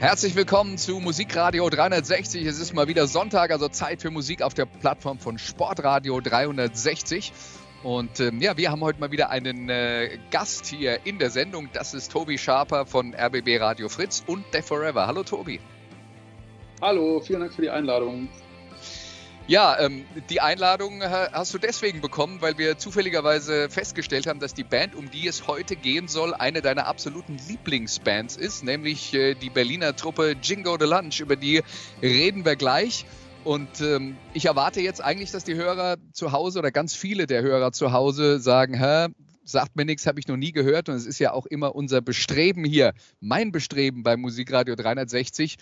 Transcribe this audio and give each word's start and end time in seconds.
Herzlich 0.00 0.36
willkommen 0.36 0.78
zu 0.78 1.00
Musikradio 1.00 1.68
360. 1.68 2.46
Es 2.46 2.60
ist 2.60 2.72
mal 2.72 2.86
wieder 2.86 3.08
Sonntag, 3.08 3.50
also 3.50 3.66
Zeit 3.66 4.00
für 4.00 4.12
Musik 4.12 4.42
auf 4.42 4.54
der 4.54 4.64
Plattform 4.64 5.18
von 5.18 5.38
Sportradio 5.38 6.20
360. 6.20 7.32
Und 7.82 8.20
ähm, 8.20 8.40
ja, 8.40 8.56
wir 8.56 8.70
haben 8.70 8.80
heute 8.82 9.00
mal 9.00 9.10
wieder 9.10 9.30
einen 9.30 9.68
äh, 9.68 10.16
Gast 10.30 10.66
hier 10.66 11.04
in 11.04 11.18
der 11.18 11.30
Sendung. 11.30 11.68
Das 11.72 11.94
ist 11.94 12.12
Tobi 12.12 12.38
Schaper 12.38 12.86
von 12.86 13.12
RBB 13.12 13.58
Radio 13.58 13.88
Fritz 13.88 14.22
und 14.24 14.44
Def 14.54 14.66
Forever. 14.66 15.08
Hallo 15.08 15.24
Tobi. 15.24 15.58
Hallo, 16.80 17.18
vielen 17.18 17.40
Dank 17.40 17.52
für 17.52 17.62
die 17.62 17.70
Einladung. 17.70 18.28
Ja, 19.48 19.80
ähm, 19.80 20.04
die 20.28 20.42
Einladung 20.42 21.02
hast 21.02 21.54
du 21.54 21.58
deswegen 21.58 22.02
bekommen, 22.02 22.42
weil 22.42 22.58
wir 22.58 22.76
zufälligerweise 22.76 23.70
festgestellt 23.70 24.26
haben, 24.26 24.40
dass 24.40 24.52
die 24.52 24.62
Band, 24.62 24.94
um 24.94 25.10
die 25.10 25.26
es 25.26 25.46
heute 25.46 25.74
gehen 25.74 26.06
soll, 26.06 26.34
eine 26.34 26.60
deiner 26.60 26.86
absoluten 26.86 27.38
Lieblingsbands 27.48 28.36
ist, 28.36 28.62
nämlich 28.62 29.14
äh, 29.14 29.32
die 29.32 29.48
Berliner 29.48 29.96
Truppe 29.96 30.36
Jingo 30.42 30.76
the 30.78 30.84
Lunch. 30.84 31.20
Über 31.20 31.34
die 31.34 31.62
reden 32.02 32.44
wir 32.44 32.56
gleich. 32.56 33.06
Und 33.42 33.80
ähm, 33.80 34.18
ich 34.34 34.44
erwarte 34.44 34.82
jetzt 34.82 35.02
eigentlich, 35.02 35.30
dass 35.30 35.44
die 35.44 35.54
Hörer 35.54 35.96
zu 36.12 36.32
Hause 36.32 36.58
oder 36.58 36.70
ganz 36.70 36.94
viele 36.94 37.26
der 37.26 37.40
Hörer 37.40 37.72
zu 37.72 37.92
Hause 37.92 38.40
sagen, 38.40 38.74
hä, 38.74 39.06
sagt 39.44 39.76
mir 39.76 39.86
nichts, 39.86 40.06
habe 40.06 40.20
ich 40.20 40.28
noch 40.28 40.36
nie 40.36 40.52
gehört. 40.52 40.90
Und 40.90 40.96
es 40.96 41.06
ist 41.06 41.20
ja 41.20 41.32
auch 41.32 41.46
immer 41.46 41.74
unser 41.74 42.02
Bestreben 42.02 42.64
hier, 42.64 42.92
mein 43.20 43.50
Bestreben 43.50 44.02
bei 44.02 44.18
Musikradio 44.18 44.76
360, 44.76 45.56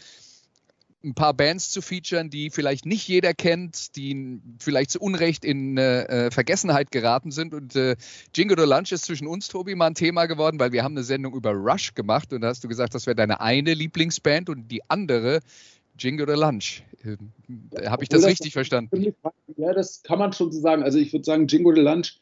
ein 1.06 1.14
paar 1.14 1.34
Bands 1.34 1.70
zu 1.70 1.80
featuren, 1.80 2.28
die 2.28 2.50
vielleicht 2.50 2.84
nicht 2.84 3.06
jeder 3.06 3.32
kennt, 3.32 3.96
die 3.96 4.40
vielleicht 4.58 4.90
zu 4.90 5.00
Unrecht 5.00 5.44
in 5.44 5.78
äh, 5.78 6.30
Vergessenheit 6.30 6.90
geraten 6.90 7.30
sind. 7.30 7.54
Und 7.54 7.76
äh, 7.76 7.96
Jingo 8.34 8.54
the 8.58 8.68
Lunch 8.68 8.92
ist 8.92 9.04
zwischen 9.04 9.26
uns, 9.26 9.48
Tobi, 9.48 9.74
mal 9.74 9.86
ein 9.86 9.94
Thema 9.94 10.26
geworden, 10.26 10.58
weil 10.58 10.72
wir 10.72 10.82
haben 10.82 10.94
eine 10.94 11.04
Sendung 11.04 11.34
über 11.34 11.52
Rush 11.52 11.94
gemacht 11.94 12.32
und 12.32 12.40
da 12.40 12.48
hast 12.48 12.64
du 12.64 12.68
gesagt, 12.68 12.94
das 12.94 13.06
wäre 13.06 13.14
deine 13.14 13.40
eine 13.40 13.72
Lieblingsband 13.74 14.50
und 14.50 14.68
die 14.68 14.82
andere 14.90 15.40
Jingo 15.98 16.26
the 16.26 16.38
Lunch. 16.38 16.82
Äh, 17.04 17.86
Habe 17.86 18.02
ich 18.02 18.08
das, 18.08 18.22
das 18.22 18.30
richtig 18.30 18.52
verstanden? 18.52 19.14
Ja, 19.56 19.72
das 19.72 20.02
kann 20.02 20.18
man 20.18 20.32
schon 20.32 20.50
so 20.50 20.60
sagen. 20.60 20.82
Also 20.82 20.98
ich 20.98 21.12
würde 21.12 21.24
sagen, 21.24 21.46
Jingo 21.46 21.72
the 21.72 21.80
Lunch 21.80 22.20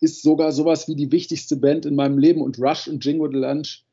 ist 0.00 0.22
sogar 0.22 0.52
sowas 0.52 0.88
wie 0.88 0.94
die 0.94 1.10
wichtigste 1.10 1.56
Band 1.56 1.86
in 1.86 1.94
meinem 1.94 2.18
Leben 2.18 2.42
und 2.42 2.58
Rush 2.58 2.86
und 2.86 3.02
Jingo 3.04 3.28
the 3.28 3.38
Lunch 3.38 3.85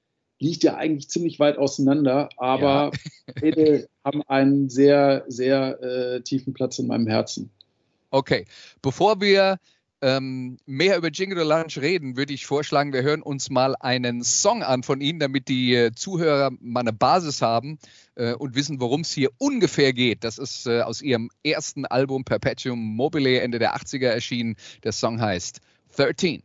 liegt 0.44 0.64
ja 0.64 0.76
eigentlich 0.76 1.10
ziemlich 1.10 1.40
weit 1.40 1.58
auseinander, 1.58 2.30
aber 2.38 2.92
ja. 3.28 3.34
beide 3.42 3.88
haben 4.04 4.22
einen 4.24 4.70
sehr, 4.70 5.24
sehr 5.28 5.82
äh, 5.82 6.22
tiefen 6.22 6.54
Platz 6.54 6.78
in 6.78 6.88
meinem 6.88 7.08
Herzen. 7.08 7.50
Okay, 8.12 8.46
bevor 8.82 9.22
wir 9.22 9.58
ähm, 10.02 10.58
mehr 10.66 10.98
über 10.98 11.08
Jingle 11.08 11.40
the 11.40 11.50
Lunch 11.50 11.78
reden, 11.78 12.18
würde 12.18 12.34
ich 12.34 12.46
vorschlagen, 12.46 12.92
wir 12.92 13.04
hören 13.04 13.22
uns 13.22 13.50
mal 13.50 13.74
einen 13.80 14.24
Song 14.24 14.62
an 14.62 14.84
von 14.84 15.00
Ihnen, 15.00 15.20
damit 15.20 15.48
die 15.48 15.74
äh, 15.74 15.94
Zuhörer 15.96 16.52
mal 16.60 16.82
eine 16.82 16.92
Basis 16.92 17.42
haben 17.42 17.80
äh, 18.16 18.34
und 18.34 18.54
wissen, 18.54 18.82
worum 18.82 19.02
es 19.02 19.14
hier 19.14 19.30
ungefähr 19.38 19.94
geht. 19.94 20.26
Das 20.26 20.38
ist 20.38 20.68
äh, 20.68 20.82
aus 20.82 21.02
Ihrem 21.02 21.30
ersten 21.44 21.86
Album 21.86 22.26
Perpetuum 22.26 22.80
Mobile 22.80 23.40
Ende 23.40 23.60
der 23.60 23.78
80er 23.78 24.08
erschienen. 24.08 24.58
Der 24.84 24.92
Song 24.92 25.22
heißt 25.22 25.62
13. 25.96 26.44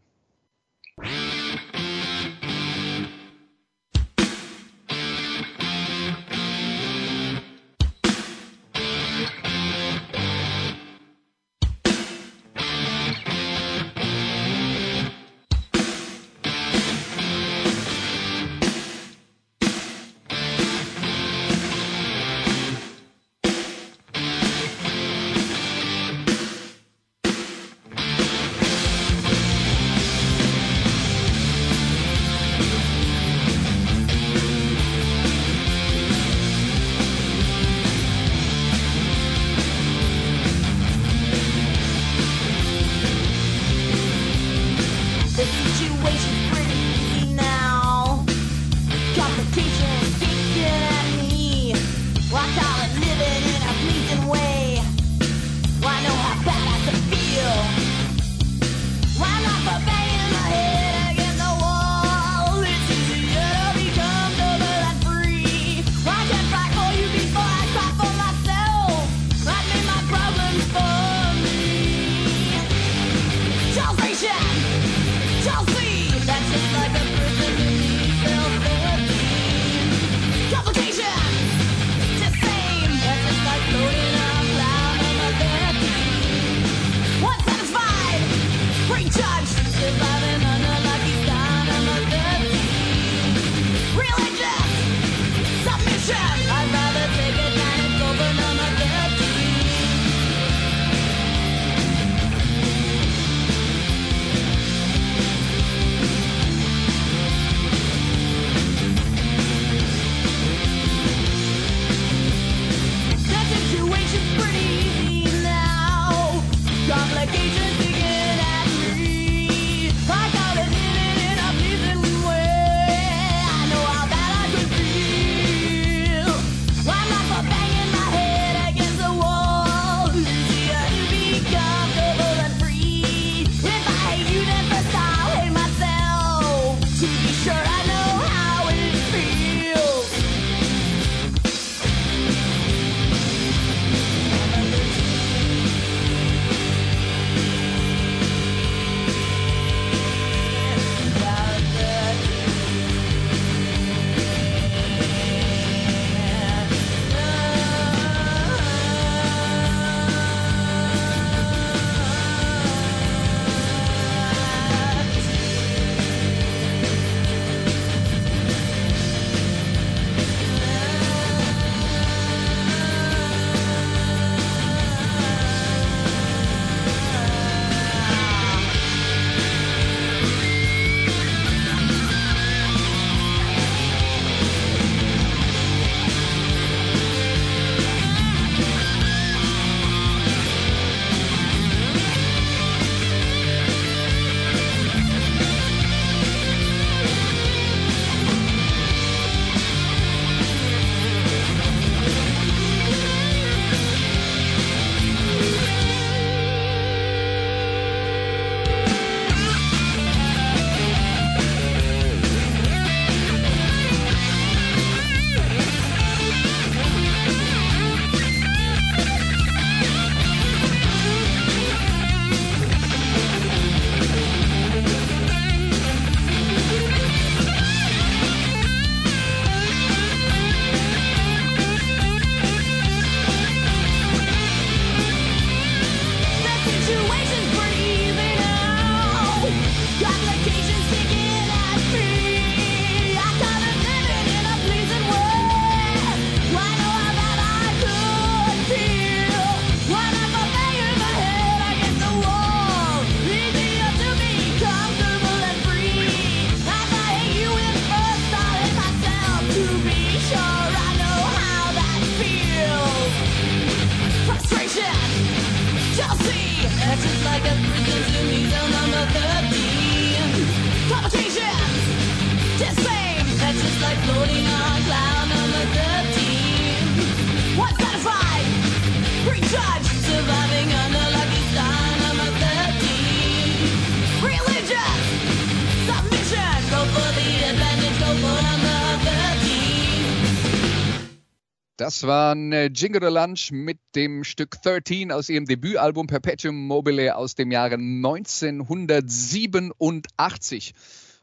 Das 291.76 292.06
waren 292.06 292.52
Jingle 292.75 293.00
the 293.00 293.08
Lunch 293.08 293.50
mit 293.52 293.78
dem 293.94 294.25
Stück 294.25 294.60
13 294.62 295.12
aus 295.12 295.28
ihrem 295.28 295.44
Debütalbum 295.46 296.08
Perpetuum 296.08 296.66
Mobile 296.66 297.14
aus 297.14 297.36
dem 297.36 297.52
Jahre 297.52 297.76
1987. 297.76 300.75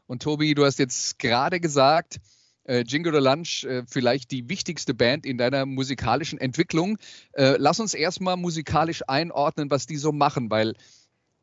Und 0.06 0.22
Tobi, 0.22 0.54
du 0.54 0.64
hast 0.64 0.78
jetzt 0.78 1.18
gerade 1.18 1.60
gesagt, 1.60 2.18
äh, 2.64 2.84
Jingle 2.86 3.12
the 3.12 3.20
Lunch 3.20 3.64
äh, 3.64 3.82
vielleicht 3.86 4.30
die 4.30 4.48
wichtigste 4.48 4.94
Band 4.94 5.26
in 5.26 5.38
deiner 5.38 5.66
musikalischen 5.66 6.38
Entwicklung. 6.38 6.98
Äh, 7.32 7.56
lass 7.58 7.80
uns 7.80 7.94
erstmal 7.94 8.36
musikalisch 8.36 9.02
einordnen, 9.06 9.70
was 9.70 9.86
die 9.86 9.96
so 9.96 10.12
machen, 10.12 10.50
weil 10.50 10.74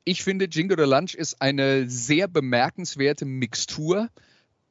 ich 0.05 0.23
finde, 0.23 0.45
Jingle 0.45 0.77
the 0.77 0.89
Lunch 0.89 1.13
ist 1.13 1.41
eine 1.41 1.89
sehr 1.89 2.27
bemerkenswerte 2.27 3.25
Mixtur 3.25 4.09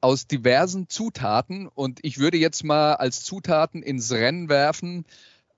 aus 0.02 0.26
diversen 0.26 0.88
Zutaten 0.88 1.68
und 1.68 2.00
ich 2.02 2.18
würde 2.18 2.36
jetzt 2.36 2.64
mal 2.64 2.94
als 2.94 3.24
Zutaten 3.24 3.82
ins 3.82 4.12
Rennen 4.12 4.48
werfen 4.48 5.06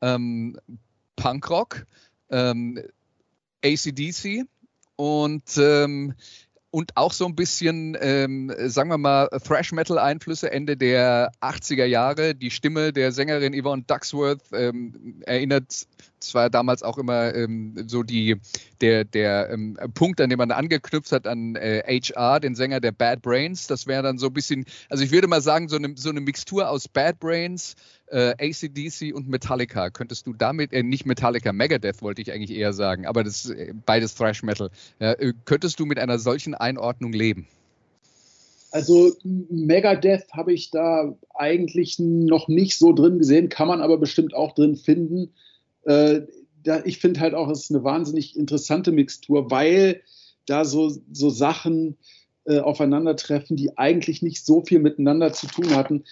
ähm, 0.00 0.58
Punkrock, 1.17 1.87
ähm, 2.31 2.81
ACDC 3.64 4.44
und 4.96 5.56
ähm, 5.56 6.14
und 6.75 6.97
auch 6.97 7.12
so 7.12 7.25
ein 7.25 7.37
bisschen, 7.37 7.97
ähm, 8.00 8.53
sagen 8.67 8.91
wir 8.91 8.99
mal, 8.99 9.29
Thrash-Metal-Einflüsse 9.29 10.50
Ende 10.50 10.76
der 10.76 11.31
80er 11.41 11.85
Jahre. 11.85 12.35
Die 12.35 12.50
Stimme 12.50 12.93
der 12.93 13.12
Sängerin 13.12 13.55
Yvonne 13.55 13.85
Ducksworth 13.87 14.43
ähm, 14.53 15.23
erinnert 15.25 15.87
zwar 16.19 16.50
damals 16.50 16.82
auch 16.82 16.99
immer 16.99 17.32
ähm, 17.32 17.85
so 17.87 18.03
die, 18.03 18.41
der, 18.81 19.05
der 19.05 19.50
ähm, 19.50 19.79
Punkt, 19.94 20.21
an 20.21 20.31
dem 20.31 20.38
man 20.38 20.50
angeknüpft 20.50 21.12
hat 21.12 21.29
an 21.29 21.55
äh, 21.55 21.82
HR, 21.87 22.41
den 22.41 22.56
Sänger 22.56 22.81
der 22.81 22.91
Bad 22.91 23.23
Brains. 23.23 23.69
Das 23.69 23.87
wäre 23.87 24.03
dann 24.03 24.19
so 24.19 24.27
ein 24.27 24.32
bisschen, 24.32 24.65
also 24.88 25.05
ich 25.05 25.12
würde 25.12 25.29
mal 25.29 25.43
sagen, 25.43 25.69
so 25.69 25.77
eine, 25.77 25.94
so 25.97 26.11
eine 26.11 26.23
Mixtur 26.23 26.69
aus 26.69 26.88
Bad 26.88 27.20
Brains, 27.20 27.77
äh, 28.14 28.34
ACDC 28.38 29.12
und 29.12 29.28
Metallica. 29.28 29.90
Könntest 29.90 30.26
du 30.26 30.32
damit, 30.32 30.72
äh, 30.72 30.84
nicht 30.84 31.05
Metallica, 31.05 31.52
Megadeth 31.52 32.00
wollte 32.00 32.22
ich 32.22 32.32
eigentlich 32.32 32.56
eher 32.56 32.72
sagen, 32.72 33.06
aber 33.06 33.25
das 33.25 33.50
äh, 33.50 33.75
beides 33.84 34.14
Thrash 34.14 34.44
Metal. 34.44 34.70
Äh, 35.00 35.32
könntest 35.44 35.81
du 35.81 35.84
mit 35.84 35.99
einer 35.99 36.20
solchen 36.20 36.55
Einordnung 36.55 37.12
leben? 37.12 37.49
Also 38.70 39.12
Megadeth 39.25 40.32
habe 40.32 40.52
ich 40.52 40.70
da 40.70 41.16
eigentlich 41.34 41.99
noch 41.99 42.46
nicht 42.46 42.78
so 42.78 42.93
drin 42.93 43.19
gesehen, 43.19 43.49
kann 43.49 43.69
man 43.69 43.81
aber 43.81 43.99
bestimmt 43.99 44.34
auch 44.34 44.55
drin 44.55 44.76
finden. 44.76 45.32
Äh, 45.82 46.22
da, 46.62 46.82
ich 46.84 46.99
finde 46.99 47.20
halt 47.20 47.34
auch, 47.34 47.50
es 47.50 47.64
ist 47.64 47.70
eine 47.72 47.84
wahnsinnig 47.84 48.37
interessante 48.37 48.93
Mixtur, 48.93 49.50
weil 49.50 50.02
da 50.46 50.64
so, 50.64 50.93
so 51.12 51.31
Sachen 51.31 51.96
äh, 52.44 52.60
aufeinandertreffen, 52.60 53.56
die 53.56 53.76
eigentlich 53.76 54.22
nicht 54.22 54.44
so 54.44 54.62
viel 54.64 54.78
miteinander 54.78 55.32
zu 55.32 55.46
tun 55.46 55.75
hatten 55.75 56.05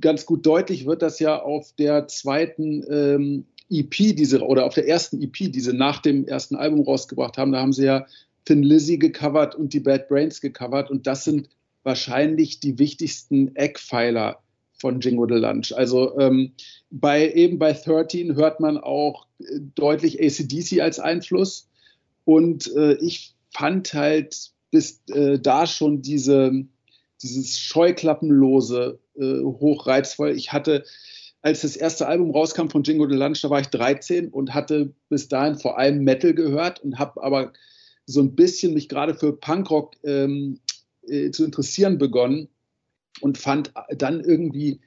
ganz 0.00 0.26
gut 0.26 0.46
deutlich 0.46 0.86
wird 0.86 1.02
das 1.02 1.18
ja 1.18 1.40
auf 1.40 1.72
der 1.78 2.06
zweiten 2.08 2.84
ähm, 2.90 3.46
EP, 3.70 4.16
diese, 4.16 4.42
oder 4.42 4.64
auf 4.66 4.74
der 4.74 4.88
ersten 4.88 5.20
EP, 5.22 5.52
die 5.52 5.60
sie 5.60 5.72
nach 5.72 6.00
dem 6.00 6.26
ersten 6.26 6.56
Album 6.56 6.82
rausgebracht 6.82 7.38
haben. 7.38 7.52
Da 7.52 7.60
haben 7.60 7.72
sie 7.72 7.86
ja 7.86 8.06
Thin 8.44 8.62
Lizzy 8.62 8.98
gecovert 8.98 9.54
und 9.54 9.72
die 9.72 9.80
Bad 9.80 10.08
Brains 10.08 10.40
gecovert. 10.40 10.90
Und 10.90 11.06
das 11.06 11.24
sind 11.24 11.48
wahrscheinlich 11.82 12.60
die 12.60 12.78
wichtigsten 12.78 13.54
Eckpfeiler 13.56 14.40
von 14.78 15.00
Jingo 15.00 15.26
the 15.26 15.34
Lunch. 15.34 15.72
Also 15.72 16.18
ähm, 16.18 16.52
bei, 16.90 17.32
eben 17.32 17.58
bei 17.58 17.72
13 17.72 18.34
hört 18.34 18.60
man 18.60 18.78
auch 18.78 19.26
äh, 19.38 19.60
deutlich 19.74 20.22
ACDC 20.22 20.80
als 20.80 20.98
Einfluss. 20.98 21.68
Und 22.24 22.74
äh, 22.74 22.94
ich 22.94 23.34
fand 23.50 23.94
halt 23.94 24.50
bis 24.70 25.02
äh, 25.08 25.38
da 25.38 25.66
schon 25.66 26.02
diese, 26.02 26.64
dieses 27.22 27.58
scheuklappenlose 27.58 28.98
äh, 29.16 29.40
hochreizvoll. 29.42 30.36
Ich 30.36 30.52
hatte, 30.52 30.84
als 31.42 31.62
das 31.62 31.76
erste 31.76 32.06
Album 32.06 32.30
rauskam 32.30 32.68
von 32.68 32.82
Jingo 32.82 33.08
the 33.08 33.16
Lunch, 33.16 33.42
da 33.42 33.50
war 33.50 33.60
ich 33.60 33.68
13 33.68 34.28
und 34.28 34.54
hatte 34.54 34.92
bis 35.08 35.28
dahin 35.28 35.56
vor 35.56 35.78
allem 35.78 36.04
Metal 36.04 36.34
gehört 36.34 36.82
und 36.82 36.98
habe 36.98 37.22
aber 37.22 37.52
so 38.06 38.20
ein 38.20 38.34
bisschen 38.34 38.74
mich 38.74 38.88
gerade 38.88 39.14
für 39.14 39.36
Punkrock 39.36 39.96
ähm, 40.04 40.60
äh, 41.06 41.30
zu 41.30 41.44
interessieren 41.44 41.98
begonnen 41.98 42.48
und 43.20 43.38
fand 43.38 43.72
dann 43.96 44.20
irgendwie 44.20 44.80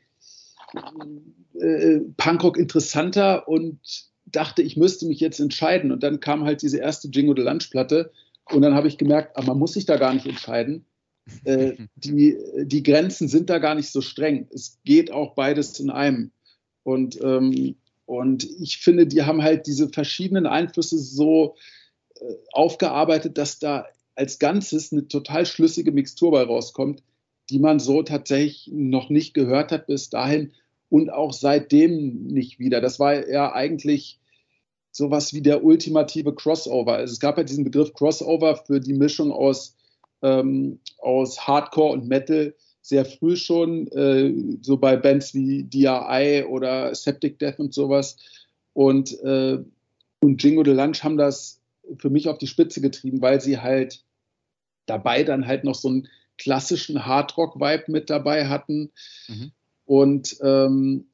äh, 1.59 1.99
Punkrock 2.17 2.57
interessanter 2.57 3.47
und 3.47 3.79
dachte, 4.25 4.61
ich 4.61 4.77
müsste 4.77 5.07
mich 5.07 5.19
jetzt 5.19 5.39
entscheiden. 5.39 5.91
Und 5.91 6.03
dann 6.03 6.19
kam 6.19 6.43
halt 6.43 6.61
diese 6.61 6.77
erste 6.77 7.07
Jingo 7.07 7.33
the 7.35 7.41
Lunch 7.41 7.69
Platte 7.69 8.11
und 8.51 8.61
dann 8.61 8.75
habe 8.75 8.87
ich 8.87 8.97
gemerkt, 8.97 9.35
aber 9.37 9.47
man 9.47 9.59
muss 9.59 9.73
sich 9.73 9.85
da 9.85 9.97
gar 9.97 10.13
nicht 10.13 10.25
entscheiden. 10.25 10.85
Äh, 11.43 11.73
die, 11.95 12.37
die 12.63 12.83
Grenzen 12.83 13.27
sind 13.27 13.49
da 13.49 13.59
gar 13.59 13.75
nicht 13.75 13.89
so 13.89 14.01
streng. 14.01 14.47
Es 14.53 14.79
geht 14.85 15.11
auch 15.11 15.35
beides 15.35 15.79
in 15.79 15.89
einem. 15.89 16.31
Und, 16.83 17.19
ähm, 17.21 17.75
und 18.05 18.47
ich 18.61 18.77
finde, 18.77 19.07
die 19.07 19.23
haben 19.23 19.43
halt 19.43 19.67
diese 19.67 19.89
verschiedenen 19.89 20.45
Einflüsse 20.45 20.97
so 20.97 21.55
äh, 22.15 22.23
aufgearbeitet, 22.51 23.37
dass 23.37 23.59
da 23.59 23.85
als 24.15 24.39
Ganzes 24.39 24.91
eine 24.91 25.07
total 25.07 25.45
schlüssige 25.45 25.91
Mixtur 25.91 26.31
bei 26.31 26.43
rauskommt, 26.43 27.03
die 27.49 27.59
man 27.59 27.79
so 27.79 28.03
tatsächlich 28.03 28.69
noch 28.73 29.09
nicht 29.09 29.33
gehört 29.33 29.71
hat 29.71 29.87
bis 29.87 30.09
dahin 30.09 30.51
und 30.89 31.11
auch 31.11 31.33
seitdem 31.33 32.27
nicht 32.27 32.59
wieder. 32.59 32.81
Das 32.81 32.99
war 32.99 33.27
ja 33.29 33.53
eigentlich 33.53 34.19
sowas 34.91 35.33
wie 35.33 35.41
der 35.41 35.63
ultimative 35.63 36.33
Crossover. 36.33 36.93
Also 36.93 37.13
es 37.13 37.19
gab 37.19 37.37
ja 37.37 37.43
diesen 37.43 37.63
Begriff 37.63 37.93
Crossover 37.93 38.55
für 38.55 38.79
die 38.79 38.93
Mischung 38.93 39.31
aus 39.31 39.75
ähm, 40.21 40.79
aus 40.97 41.47
Hardcore 41.47 41.93
und 41.93 42.07
Metal 42.07 42.53
sehr 42.81 43.05
früh 43.05 43.35
schon, 43.35 43.87
äh, 43.91 44.33
so 44.61 44.77
bei 44.77 44.95
Bands 44.95 45.33
wie 45.33 45.63
DRI 45.63 46.45
oder 46.45 46.95
Septic 46.95 47.37
Death 47.39 47.59
und 47.59 47.73
sowas. 47.73 48.17
Und, 48.73 49.19
äh, 49.23 49.57
und 50.21 50.43
Jingo 50.43 50.63
the 50.63 50.71
Lunch 50.71 51.03
haben 51.03 51.17
das 51.17 51.59
für 51.97 52.09
mich 52.09 52.29
auf 52.29 52.37
die 52.37 52.47
Spitze 52.47 52.79
getrieben, 52.79 53.21
weil 53.21 53.41
sie 53.41 53.59
halt 53.59 54.03
dabei 54.85 55.23
dann 55.23 55.47
halt 55.47 55.63
noch 55.63 55.75
so 55.75 55.89
einen 55.89 56.07
klassischen 56.37 57.05
Hardrock-Vibe 57.05 57.91
mit 57.91 58.09
dabei 58.09 58.47
hatten. 58.47 58.91
Mhm. 59.27 59.51
Und 59.85 60.37
ähm, 60.41 61.07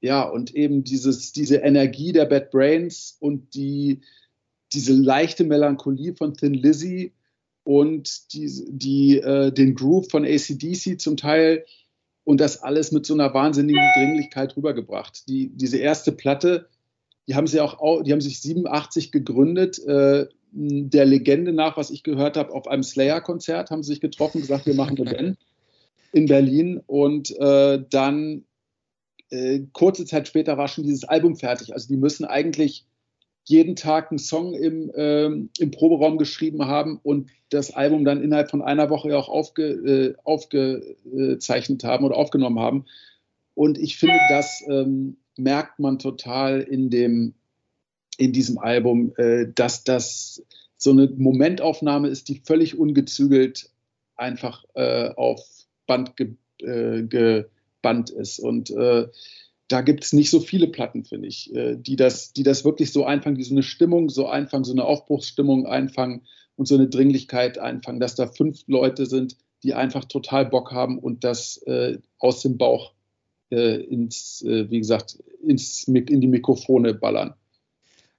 ja, 0.00 0.22
und 0.22 0.54
eben 0.54 0.84
dieses, 0.84 1.32
diese 1.32 1.56
Energie 1.56 2.12
der 2.12 2.26
Bad 2.26 2.50
Brains 2.50 3.16
und 3.20 3.54
die, 3.54 4.02
diese 4.74 4.92
leichte 4.92 5.44
Melancholie 5.44 6.14
von 6.14 6.34
Thin 6.34 6.52
Lizzy 6.52 7.14
und 7.64 8.32
die, 8.32 8.64
die, 8.68 9.18
äh, 9.18 9.50
den 9.50 9.74
Groove 9.74 10.08
von 10.08 10.24
ACDC 10.24 11.00
zum 11.00 11.16
Teil 11.16 11.64
und 12.24 12.40
das 12.40 12.62
alles 12.62 12.92
mit 12.92 13.04
so 13.06 13.14
einer 13.14 13.34
wahnsinnigen 13.34 13.82
Dringlichkeit 13.96 14.56
rübergebracht. 14.56 15.28
Die, 15.28 15.50
diese 15.54 15.78
erste 15.78 16.12
Platte, 16.12 16.68
die 17.26 17.34
haben 17.34 17.46
sie 17.46 17.60
auch, 17.60 18.02
die 18.02 18.12
haben 18.12 18.20
sich 18.20 18.40
87 18.40 19.12
gegründet, 19.12 19.78
äh, 19.86 20.26
der 20.56 21.04
Legende 21.04 21.52
nach, 21.52 21.76
was 21.76 21.90
ich 21.90 22.04
gehört 22.04 22.36
habe, 22.36 22.52
auf 22.52 22.68
einem 22.68 22.84
Slayer-Konzert 22.84 23.70
haben 23.70 23.82
sie 23.82 23.92
sich 23.92 24.00
getroffen, 24.00 24.40
gesagt, 24.40 24.66
wir 24.66 24.74
machen 24.74 24.96
eine 24.98 25.10
Band 25.10 25.38
in 26.12 26.26
Berlin 26.26 26.80
und 26.86 27.36
äh, 27.38 27.82
dann 27.90 28.44
äh, 29.30 29.62
kurze 29.72 30.06
Zeit 30.06 30.28
später 30.28 30.56
war 30.56 30.68
schon 30.68 30.84
dieses 30.84 31.04
Album 31.04 31.34
fertig. 31.34 31.72
Also 31.72 31.88
die 31.88 31.96
müssen 31.96 32.24
eigentlich 32.24 32.86
jeden 33.44 33.76
Tag 33.76 34.10
einen 34.10 34.18
Song 34.18 34.54
im, 34.54 34.90
ähm, 34.96 35.50
im 35.58 35.70
Proberaum 35.70 36.18
geschrieben 36.18 36.66
haben 36.66 36.98
und 37.02 37.30
das 37.50 37.70
Album 37.70 38.04
dann 38.04 38.22
innerhalb 38.22 38.50
von 38.50 38.62
einer 38.62 38.90
Woche 38.90 39.16
auch 39.16 39.28
aufge, 39.28 39.64
äh, 39.64 40.14
aufgezeichnet 40.24 41.84
haben 41.84 42.04
oder 42.04 42.16
aufgenommen 42.16 42.58
haben. 42.58 42.86
Und 43.54 43.78
ich 43.78 43.98
finde, 43.98 44.18
das 44.28 44.62
ähm, 44.68 45.18
merkt 45.36 45.78
man 45.78 45.98
total 45.98 46.60
in, 46.60 46.90
dem, 46.90 47.34
in 48.16 48.32
diesem 48.32 48.58
Album, 48.58 49.12
äh, 49.16 49.46
dass 49.54 49.84
das 49.84 50.42
so 50.76 50.90
eine 50.90 51.06
Momentaufnahme 51.06 52.08
ist, 52.08 52.28
die 52.28 52.42
völlig 52.44 52.78
ungezügelt 52.78 53.70
einfach 54.16 54.64
äh, 54.74 55.10
auf 55.10 55.40
Band 55.86 56.16
ge, 56.16 56.34
äh, 56.60 57.02
gebannt 57.02 58.10
ist. 58.10 58.38
Und 58.38 58.70
äh, 58.70 59.08
da 59.68 59.80
gibt 59.80 60.04
es 60.04 60.12
nicht 60.12 60.30
so 60.30 60.40
viele 60.40 60.68
Platten, 60.68 61.04
finde 61.04 61.28
ich, 61.28 61.54
äh, 61.54 61.76
die 61.76 61.96
das, 61.96 62.32
die 62.32 62.42
das 62.42 62.64
wirklich 62.64 62.92
so 62.92 63.04
einfangen, 63.04 63.36
die 63.36 63.44
so 63.44 63.54
eine 63.54 63.62
Stimmung 63.62 64.10
so 64.10 64.26
einfangen, 64.26 64.64
so 64.64 64.72
eine 64.72 64.84
Aufbruchsstimmung 64.84 65.66
einfangen 65.66 66.22
und 66.56 66.66
so 66.66 66.74
eine 66.74 66.88
Dringlichkeit 66.88 67.58
einfangen, 67.58 68.00
dass 68.00 68.14
da 68.14 68.26
fünf 68.26 68.60
Leute 68.66 69.06
sind, 69.06 69.36
die 69.62 69.74
einfach 69.74 70.04
total 70.04 70.46
Bock 70.46 70.72
haben 70.72 70.98
und 70.98 71.24
das 71.24 71.56
äh, 71.66 71.98
aus 72.18 72.42
dem 72.42 72.58
Bauch 72.58 72.92
äh, 73.50 73.80
ins, 73.82 74.42
äh, 74.42 74.70
wie 74.70 74.78
gesagt, 74.78 75.18
ins, 75.42 75.84
in 75.88 76.20
die 76.20 76.26
Mikrofone 76.28 76.94
ballern. 76.94 77.34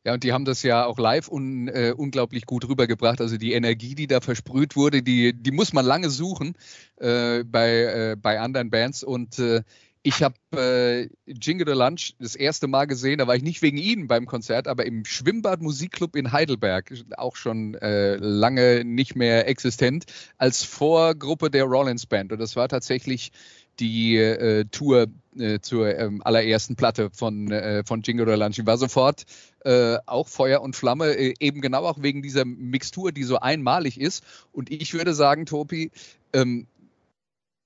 Ja, 0.03 0.13
und 0.13 0.23
die 0.23 0.33
haben 0.33 0.45
das 0.45 0.61
ja 0.61 0.85
auch 0.85 0.99
live 0.99 1.31
un, 1.31 1.67
äh, 1.67 1.91
unglaublich 1.95 2.45
gut 2.45 2.67
rübergebracht. 2.69 3.21
Also 3.21 3.37
die 3.37 3.53
Energie, 3.53 3.95
die 3.95 4.05
da 4.05 4.21
versprüht 4.21 4.75
wurde, 4.75 5.01
die, 5.01 5.33
die 5.33 5.51
muss 5.51 5.73
man 5.73 5.83
lange 5.83 6.11
suchen 6.11 6.53
äh, 6.97 7.43
bei, 7.43 8.11
äh, 8.11 8.15
bei 8.15 8.39
anderen 8.39 8.69
Bands. 8.69 9.03
Und 9.03 9.39
äh, 9.39 9.63
ich 10.05 10.21
habe 10.21 10.35
äh, 10.55 11.09
Jingle 11.25 11.65
the 11.67 11.73
Lunch 11.73 12.13
das 12.19 12.35
erste 12.35 12.67
Mal 12.67 12.85
gesehen, 12.85 13.17
da 13.17 13.25
war 13.25 13.35
ich 13.35 13.41
nicht 13.41 13.63
wegen 13.63 13.77
Ihnen 13.77 14.07
beim 14.07 14.27
Konzert, 14.27 14.67
aber 14.67 14.85
im 14.85 15.03
Schwimmbad 15.03 15.63
Musikclub 15.63 16.15
in 16.15 16.31
Heidelberg, 16.31 16.93
auch 17.17 17.35
schon 17.35 17.73
äh, 17.73 18.15
lange 18.17 18.85
nicht 18.85 19.15
mehr 19.15 19.47
existent, 19.47 20.05
als 20.37 20.63
Vorgruppe 20.63 21.49
der 21.49 21.63
Rollins 21.63 22.05
Band. 22.05 22.31
Und 22.31 22.37
das 22.37 22.55
war 22.55 22.69
tatsächlich 22.69 23.31
die 23.79 24.17
äh, 24.17 24.65
Tour 24.65 25.07
äh, 25.39 25.59
zur 25.59 25.97
ähm, 25.97 26.21
allerersten 26.23 26.75
Platte 26.75 27.09
von, 27.11 27.51
äh, 27.51 27.83
von 27.83 28.03
Jingle. 28.03 28.47
Ich 28.51 28.65
war 28.65 28.77
sofort 28.77 29.25
äh, 29.61 29.97
auch 30.05 30.27
Feuer 30.27 30.61
und 30.61 30.75
Flamme, 30.75 31.15
äh, 31.15 31.33
eben 31.39 31.61
genau 31.61 31.83
auch 31.83 32.03
wegen 32.03 32.21
dieser 32.21 32.45
Mixtur, 32.45 33.11
die 33.11 33.23
so 33.23 33.39
einmalig 33.39 33.99
ist. 33.99 34.23
Und 34.51 34.69
ich 34.69 34.93
würde 34.93 35.15
sagen, 35.15 35.47
Topi, 35.47 35.89
ähm, 36.31 36.67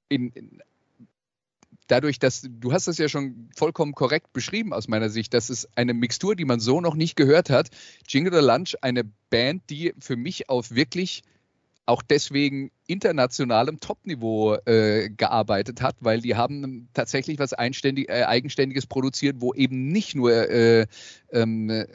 in, 0.07 0.29
in, 0.29 0.61
dadurch, 1.89 2.19
dass 2.19 2.47
du 2.47 2.71
hast 2.71 2.87
das 2.87 2.97
ja 2.97 3.09
schon 3.09 3.49
vollkommen 3.55 3.93
korrekt 3.93 4.31
beschrieben 4.31 4.73
aus 4.73 4.87
meiner 4.87 5.09
Sicht, 5.09 5.33
das 5.33 5.49
ist 5.49 5.67
eine 5.75 5.93
Mixtur, 5.93 6.35
die 6.35 6.45
man 6.45 6.59
so 6.59 6.79
noch 6.79 6.95
nicht 6.95 7.15
gehört 7.15 7.49
hat. 7.49 7.69
Jingle 8.07 8.33
the 8.33 8.45
Lunch, 8.45 8.75
eine 8.81 9.03
Band, 9.29 9.63
die 9.69 9.93
für 9.99 10.15
mich 10.15 10.49
auf 10.49 10.71
wirklich 10.71 11.23
auch 11.85 12.03
deswegen 12.03 12.69
internationalem 12.85 13.79
Topniveau 13.79 14.57
äh, 14.65 15.09
gearbeitet 15.09 15.81
hat, 15.81 15.95
weil 16.01 16.21
die 16.21 16.35
haben 16.35 16.87
tatsächlich 16.93 17.39
was 17.39 17.53
äh, 17.53 18.23
Eigenständiges 18.23 18.85
produziert, 18.85 19.37
wo 19.39 19.55
eben 19.55 19.87
nicht 19.87 20.13
nur 20.13 20.31
äh, 20.31 20.85
ähm, 21.31 21.69
äh, 21.71 21.87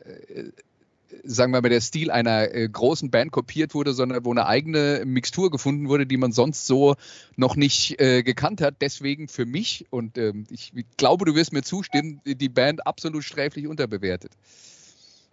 sagen 1.23 1.53
wir 1.53 1.63
mal, 1.63 1.69
der 1.69 1.81
Stil 1.81 2.11
einer 2.11 2.55
äh, 2.55 2.69
großen 2.69 3.11
Band 3.11 3.33
kopiert 3.33 3.75
wurde, 3.75 3.93
sondern 3.93 4.25
wo 4.25 4.31
eine 4.31 4.47
eigene 4.47 5.03
Mixtur 5.05 5.51
gefunden 5.51 5.89
wurde, 5.89 6.07
die 6.07 6.17
man 6.17 6.33
sonst 6.33 6.67
so 6.67 6.95
noch 7.37 7.57
nicht 7.57 8.01
äh, 8.01 8.23
gekannt 8.23 8.61
hat. 8.61 8.77
Deswegen 8.81 9.29
für 9.29 9.47
mich, 9.47 9.87
und 9.91 10.19
ähm, 10.19 10.47
ich 10.51 10.73
glaube, 10.97 11.25
du 11.25 11.35
wirst 11.35 11.53
mir 11.53 11.63
zustimmen, 11.63 12.21
die 12.25 12.49
Band 12.49 12.87
absolut 12.87 13.25
sträflich 13.25 13.67
unterbewertet. 13.67 14.33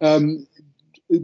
Ähm, 0.00 0.46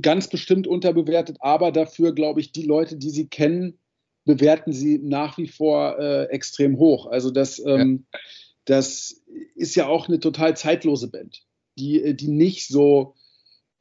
ganz 0.03 0.29
bestimmt 0.29 0.67
unterbewertet, 0.67 1.38
aber 1.41 1.73
dafür, 1.73 2.12
glaube 2.12 2.41
ich, 2.41 2.53
die 2.53 2.65
Leute, 2.65 2.97
die 2.97 3.11
sie 3.11 3.27
kennen, 3.27 3.79
bewerten 4.25 4.73
sie 4.73 4.99
nach 4.99 5.38
wie 5.38 5.49
vor 5.49 5.99
äh, 5.99 6.25
extrem 6.25 6.79
hoch. 6.79 7.07
Also 7.07 7.31
das, 7.31 7.59
ähm, 7.65 8.05
ja. 8.12 8.21
das 8.67 9.23
ist 9.55 9.75
ja 9.75 9.87
auch 9.88 10.09
eine 10.09 10.21
total 10.21 10.57
zeitlose 10.57 11.09
Band, 11.11 11.43
die, 11.79 12.03
äh, 12.03 12.15
die 12.15 12.29
nicht 12.29 12.69
so 12.69 13.15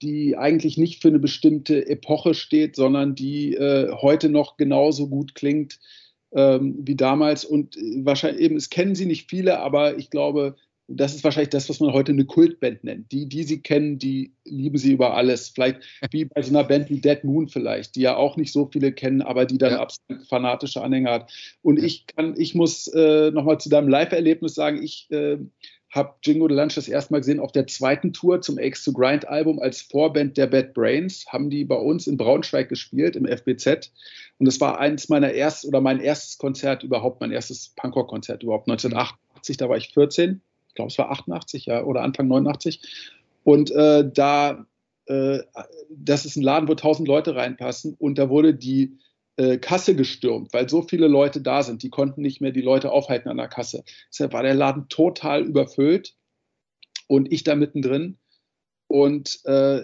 die 0.02 0.38
eigentlich 0.38 0.78
nicht 0.78 1.02
für 1.02 1.08
eine 1.08 1.20
bestimmte 1.20 1.88
Epoche 1.88 2.34
steht, 2.34 2.76
sondern 2.76 3.16
die 3.16 3.54
äh, 3.56 3.92
heute 3.92 4.30
noch 4.30 4.58
genauso 4.58 5.08
gut 5.08 5.36
klingt 5.36 5.80
ähm, 6.34 6.76
wie 6.80 6.96
damals. 6.96 7.46
Und 7.46 7.78
äh, 7.78 8.06
wahrscheinlich 8.06 8.42
eben, 8.42 8.56
es 8.56 8.70
kennen 8.70 8.96
sie 8.96 9.06
nicht 9.06 9.30
viele, 9.30 9.60
aber 9.60 9.98
ich 9.98 10.10
glaube, 10.10 10.56
das 10.90 11.14
ist 11.14 11.24
wahrscheinlich 11.24 11.50
das, 11.50 11.70
was 11.70 11.82
man 11.82 11.92
heute 11.92 12.14
eine 12.14 12.26
Kultband 12.26 12.84
nennt. 12.84 13.12
Die, 13.12 13.28
die 13.28 13.44
sie 13.44 13.62
kennen, 13.62 14.00
die 14.00 14.32
lieben 14.46 14.78
sie 14.78 14.94
über 14.94 15.16
alles. 15.16 15.50
Vielleicht 15.50 15.82
wie 16.12 16.26
bei 16.26 16.42
so 16.42 16.50
einer 16.50 16.64
Band 16.64 16.90
wie 16.90 17.02
Dead 17.02 17.24
Moon 17.24 17.50
vielleicht, 17.50 17.96
die 17.96 18.02
ja 18.02 18.16
auch 18.16 18.38
nicht 18.38 18.54
so 18.54 18.70
viele 18.72 18.94
kennen, 18.94 19.22
aber 19.22 19.46
die 19.46 19.58
dann 19.58 19.74
ja. 19.74 19.82
absolut 19.82 20.26
fanatische 20.28 20.82
Anhänger 20.82 21.12
hat. 21.12 21.32
Und 21.62 21.78
ich 21.84 22.08
kann, 22.08 22.36
ich 22.38 22.56
muss 22.56 22.88
äh, 22.88 23.32
nochmal 23.32 23.60
zu 23.60 23.68
deinem 23.70 23.90
Live-Erlebnis 23.90 24.56
sagen, 24.56 24.82
ich 24.82 25.12
äh, 25.12 25.38
habe 25.92 26.16
Jingo 26.24 26.48
the 26.48 26.54
Lunch 26.54 26.76
das 26.76 26.88
erste 26.88 27.14
Mal 27.14 27.20
gesehen 27.20 27.40
auf 27.40 27.52
der 27.52 27.68
zweiten 27.68 28.12
Tour 28.12 28.42
zum 28.42 28.58
Axe 28.58 28.84
to 28.84 28.98
Grind 28.98 29.28
Album 29.28 29.60
als 29.60 29.82
Vorband 29.82 30.38
der 30.38 30.48
Bad 30.48 30.74
Brains. 30.74 31.26
Haben 31.28 31.50
die 31.50 31.64
bei 31.64 31.76
uns 31.76 32.08
in 32.08 32.18
Braunschweig 32.18 32.68
gespielt, 32.68 33.16
im 33.16 33.26
FBZ. 33.26 33.92
Und 34.38 34.46
das 34.46 34.60
war 34.60 34.80
eins 34.80 35.08
meiner 35.10 35.34
ersten 35.34 35.68
oder 35.70 35.80
mein 35.80 36.00
erstes 36.00 36.38
Konzert 36.38 36.84
überhaupt, 36.84 37.22
mein 37.22 37.32
erstes 37.32 37.70
Punkrock-Konzert 37.76 38.44
überhaupt. 38.44 38.70
1988, 38.70 39.58
da 39.58 39.70
war 39.70 39.78
ich 39.78 39.90
14. 39.94 40.42
Ich 40.68 40.76
glaube, 40.76 40.92
es 40.92 40.98
war 40.98 41.10
88 41.10 41.66
ja, 41.68 41.84
oder 41.84 42.02
Anfang 42.02 42.28
89. 42.28 42.82
Und 43.44 43.72
äh, 43.72 44.10
da, 44.14 44.66
äh, 45.06 45.40
das 45.90 46.26
ist 46.26 46.36
ein 46.36 46.44
Laden, 46.44 46.68
wo 46.68 46.74
1000 46.74 47.08
Leute 47.08 47.36
reinpassen. 47.36 47.96
Und 47.98 48.18
da 48.18 48.30
wurde 48.30 48.54
die 48.54 48.98
äh, 49.38 49.58
Kasse 49.58 49.96
gestürmt, 49.96 50.54
weil 50.54 50.68
so 50.68 50.82
viele 50.82 51.08
Leute 51.08 51.42
da 51.42 51.64
sind. 51.64 51.84
Die 51.84 51.90
konnten 51.90 52.22
nicht 52.22 52.42
mehr 52.42 52.52
die 52.52 52.62
Leute 52.62 52.92
aufhalten 52.92 53.30
an 53.30 53.38
der 53.38 53.48
Kasse. 53.48 53.84
Deshalb 54.12 54.34
war 54.34 54.44
der 54.44 54.56
Laden 54.56 54.90
total 54.90 55.44
überfüllt 55.44 56.16
und 57.08 57.32
ich 57.32 57.44
da 57.44 57.56
mittendrin. 57.56 58.18
Und 58.88 59.40
äh, 59.46 59.84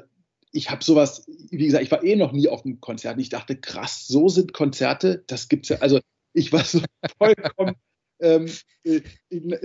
ich 0.51 0.69
habe 0.69 0.83
sowas, 0.83 1.25
wie 1.27 1.65
gesagt, 1.65 1.83
ich 1.83 1.91
war 1.91 2.03
eh 2.03 2.15
noch 2.15 2.31
nie 2.31 2.47
auf 2.47 2.65
einem 2.65 2.79
Konzert. 2.79 3.15
Und 3.15 3.21
ich 3.21 3.29
dachte, 3.29 3.55
krass, 3.55 4.07
so 4.07 4.29
sind 4.29 4.53
Konzerte, 4.53 5.23
das 5.27 5.49
gibt's 5.49 5.69
ja. 5.69 5.77
Also 5.77 5.99
ich 6.33 6.51
war 6.51 6.63
so 6.63 6.81
vollkommen 7.17 7.75
ähm, 8.23 8.47
äh, 8.83 9.01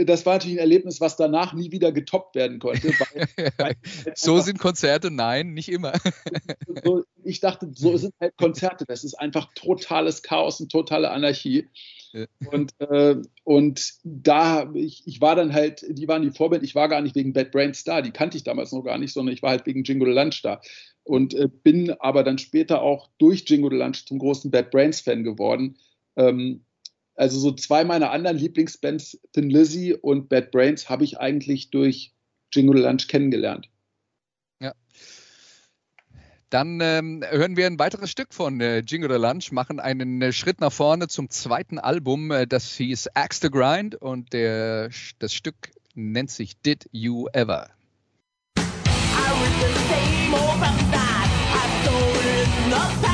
das 0.05 0.27
war 0.27 0.35
natürlich 0.35 0.57
ein 0.57 0.63
Erlebnis, 0.63 1.01
was 1.01 1.17
danach 1.17 1.55
nie 1.55 1.71
wieder 1.71 1.93
getoppt 1.93 2.35
werden 2.35 2.59
konnte. 2.59 2.89
Weil, 2.89 3.53
weil 3.59 3.77
so 4.15 4.41
sind 4.41 4.59
Konzerte, 4.59 5.11
nein, 5.11 5.55
nicht 5.55 5.71
immer. 5.71 5.93
so, 6.85 7.05
ich 7.23 7.41
dachte, 7.41 7.71
so 7.73 7.97
sind 7.97 8.15
halt 8.21 8.37
Konzerte. 8.37 8.85
Das 8.87 9.05
ist 9.05 9.15
einfach 9.15 9.49
totales 9.55 10.23
Chaos 10.23 10.61
und 10.61 10.71
totale 10.71 11.11
Anarchie. 11.11 11.69
Ja. 12.13 12.27
Und, 12.51 12.73
äh, 12.81 13.17
und 13.45 13.93
da, 14.03 14.71
ich, 14.75 15.03
ich 15.07 15.21
war 15.21 15.37
dann 15.37 15.53
halt, 15.53 15.85
die 15.89 16.09
waren 16.09 16.23
die 16.23 16.31
Vorbild, 16.31 16.63
ich 16.63 16.75
war 16.75 16.89
gar 16.89 17.01
nicht 17.01 17.15
wegen 17.15 17.33
Bad 17.33 17.53
Brains 17.53 17.85
da, 17.85 18.01
die 18.01 18.13
kannte 18.13 18.37
ich 18.37 18.45
damals 18.45 18.73
noch 18.73 18.83
gar 18.83 18.99
nicht, 18.99 19.13
sondern 19.13 19.35
ich 19.35 19.43
war 19.43 19.51
halt 19.51 19.67
wegen 19.67 19.85
Jingle 19.85 20.09
the 20.09 20.15
Lunch 20.15 20.43
da. 20.43 20.61
Und 21.05 21.35
äh, 21.35 21.49
bin 21.49 21.93
aber 22.01 22.25
dann 22.25 22.39
später 22.39 22.83
auch 22.83 23.09
durch 23.19 23.45
Jingle 23.47 23.71
the 23.71 23.77
Lunch 23.77 24.07
zum 24.07 24.19
großen 24.19 24.51
Bad 24.51 24.71
Brains 24.71 25.01
Fan 25.01 25.23
geworden. 25.23 25.79
Ähm, 26.17 26.65
also 27.19 27.39
so 27.39 27.53
zwei 27.53 27.85
meiner 27.85 28.11
anderen 28.13 28.39
Lieblingsbands, 28.39 29.19
Thin 29.33 29.51
Lizzy 29.51 29.93
und 29.93 30.29
Bad 30.29 30.53
Brains, 30.53 30.89
habe 30.89 31.05
ich 31.05 31.19
eigentlich 31.19 31.71
durch 31.71 32.15
Jingle 32.53 32.83
Lunch 32.83 33.09
kennengelernt. 33.09 33.69
Ja. 34.61 34.73
Dann 36.49 36.81
ähm, 36.81 37.25
hören 37.29 37.57
wir 37.57 37.67
ein 37.67 37.79
weiteres 37.79 38.11
Stück 38.11 38.33
von 38.33 38.61
äh, 38.61 38.79
Jingle 38.79 39.11
the 39.11 39.21
Lunch, 39.21 39.51
machen 39.51 39.81
einen 39.81 40.23
äh, 40.23 40.33
Schritt 40.33 40.61
nach 40.61 40.73
vorne 40.73 41.09
zum 41.09 41.29
zweiten 41.29 41.79
Album, 41.79 42.31
äh, 42.31 42.47
das 42.47 42.75
hieß 42.77 43.09
Axe 43.15 43.41
the 43.43 43.51
Grind 43.51 43.97
und 43.97 44.33
der, 44.33 44.91
das 45.19 45.35
Stück 45.35 45.73
nennt 45.95 46.31
sich 46.31 46.57
Did 46.61 46.89
You 46.93 47.27
Ever? 47.33 47.69
I 48.57 48.61
was 48.61 49.53
the 49.61 49.73
same 49.89 50.35
old. 50.35 50.63
I 50.63 51.85
told 51.85 53.03
it 53.03 53.08